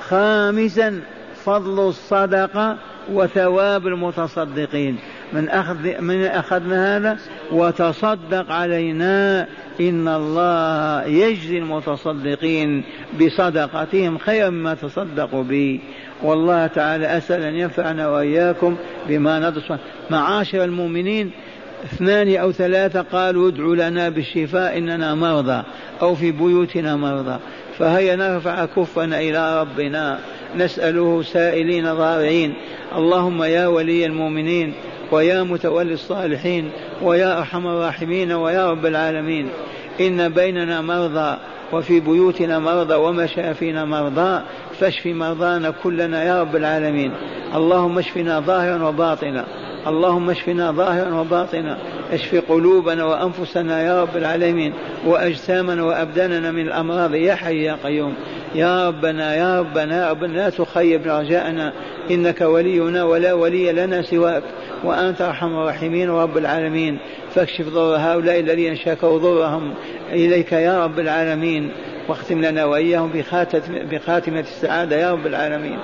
خامسا 0.00 1.00
فضل 1.44 1.88
الصدقة 1.88 2.76
وثواب 3.12 3.86
المتصدقين. 3.86 4.98
من 5.32 5.48
أخذ 5.48 6.00
من 6.00 6.24
أخذنا 6.24 6.96
هذا 6.96 7.18
وتصدق 7.52 8.52
علينا 8.52 9.46
إن 9.80 10.08
الله 10.08 11.04
يجزي 11.06 11.58
المتصدقين 11.58 12.84
بصدقتهم 13.20 14.18
خيرا 14.18 14.50
مما 14.50 14.74
تصدقوا 14.74 15.42
به. 15.42 15.80
والله 16.22 16.66
تعالى 16.66 17.16
أسأل 17.16 17.42
أن 17.42 17.54
ينفعنا 17.54 18.08
وإياكم 18.08 18.76
بما 19.08 19.50
ندرس 19.50 19.72
معاشر 20.10 20.64
المؤمنين 20.64 21.30
اثنان 21.84 22.36
أو 22.36 22.52
ثلاثة 22.52 23.02
قالوا 23.02 23.48
ادعوا 23.48 23.76
لنا 23.76 24.08
بالشفاء 24.08 24.78
إننا 24.78 25.14
مرضى 25.14 25.62
أو 26.02 26.14
في 26.14 26.32
بيوتنا 26.32 26.96
مرضى 26.96 27.38
فهيا 27.78 28.16
نرفع 28.16 28.64
كفنا 28.64 29.20
إلى 29.20 29.60
ربنا 29.60 30.18
نسأله 30.56 31.22
سائلين 31.22 31.94
ضارعين. 31.94 32.54
اللهم 32.96 33.42
يا 33.42 33.66
ولي 33.66 34.06
المؤمنين 34.06 34.74
ويا 35.12 35.42
متولي 35.42 35.92
الصالحين 35.92 36.70
ويا 37.02 37.38
أرحم 37.38 37.66
الراحمين 37.66 38.32
ويا 38.32 38.70
رب 38.70 38.86
العالمين. 38.86 39.48
إن 40.00 40.28
بيننا 40.28 40.80
مرضى 40.80 41.36
وفي 41.72 42.00
بيوتنا 42.00 42.58
مرضى 42.58 42.94
ومشافينا 42.94 43.84
مرضى 43.84 44.42
فاشف 44.80 45.06
مرضانا 45.06 45.70
كلنا 45.70 46.24
يا 46.24 46.40
رب 46.40 46.56
العالمين. 46.56 47.12
اللهم 47.54 47.98
اشفنا 47.98 48.40
ظاهرا 48.40 48.88
وباطنا. 48.88 49.44
اللهم 49.86 50.30
اشفنا 50.30 50.72
ظاهرا 50.72 51.20
وباطنا. 51.20 51.78
اشف 52.12 52.42
قلوبنا 52.48 53.04
وأنفسنا 53.04 53.82
يا 53.82 54.02
رب 54.02 54.16
العالمين. 54.16 54.72
وأجسامنا 55.06 55.82
وأبداننا 55.84 56.50
من 56.50 56.66
الأمراض. 56.66 57.14
يا 57.14 57.34
حي 57.34 57.62
يا 57.64 57.76
قيوم. 57.84 58.14
يا 58.54 58.88
ربنا 58.88 59.34
يا 59.34 59.60
ربنا 59.60 60.06
يا 60.06 60.10
ربنا 60.10 60.32
لا 60.32 60.50
تخيب 60.50 61.06
رجاءنا. 61.06 61.72
إنك 62.10 62.40
ولينا 62.40 63.04
ولا 63.04 63.32
ولي 63.32 63.72
لنا 63.72 64.02
سواك. 64.02 64.42
وأنت 64.84 65.20
أرحم 65.20 65.46
الراحمين 65.46 66.10
ورب 66.10 66.36
العالمين. 66.36 66.98
فاكشف 67.34 67.68
ضر 67.68 67.96
هؤلاء 67.96 68.40
الذين 68.40 68.76
شكوا 68.76 69.18
ضرهم 69.18 69.74
إليك 70.12 70.52
يا 70.52 70.84
رب 70.84 70.98
العالمين. 70.98 71.72
واختم 72.08 72.40
لنا 72.40 72.64
وإياهم 72.64 73.12
بخاتمة 73.90 74.40
السعادة 74.40 74.96
يا 74.96 75.12
رب 75.12 75.26
العالمين. 75.26 75.78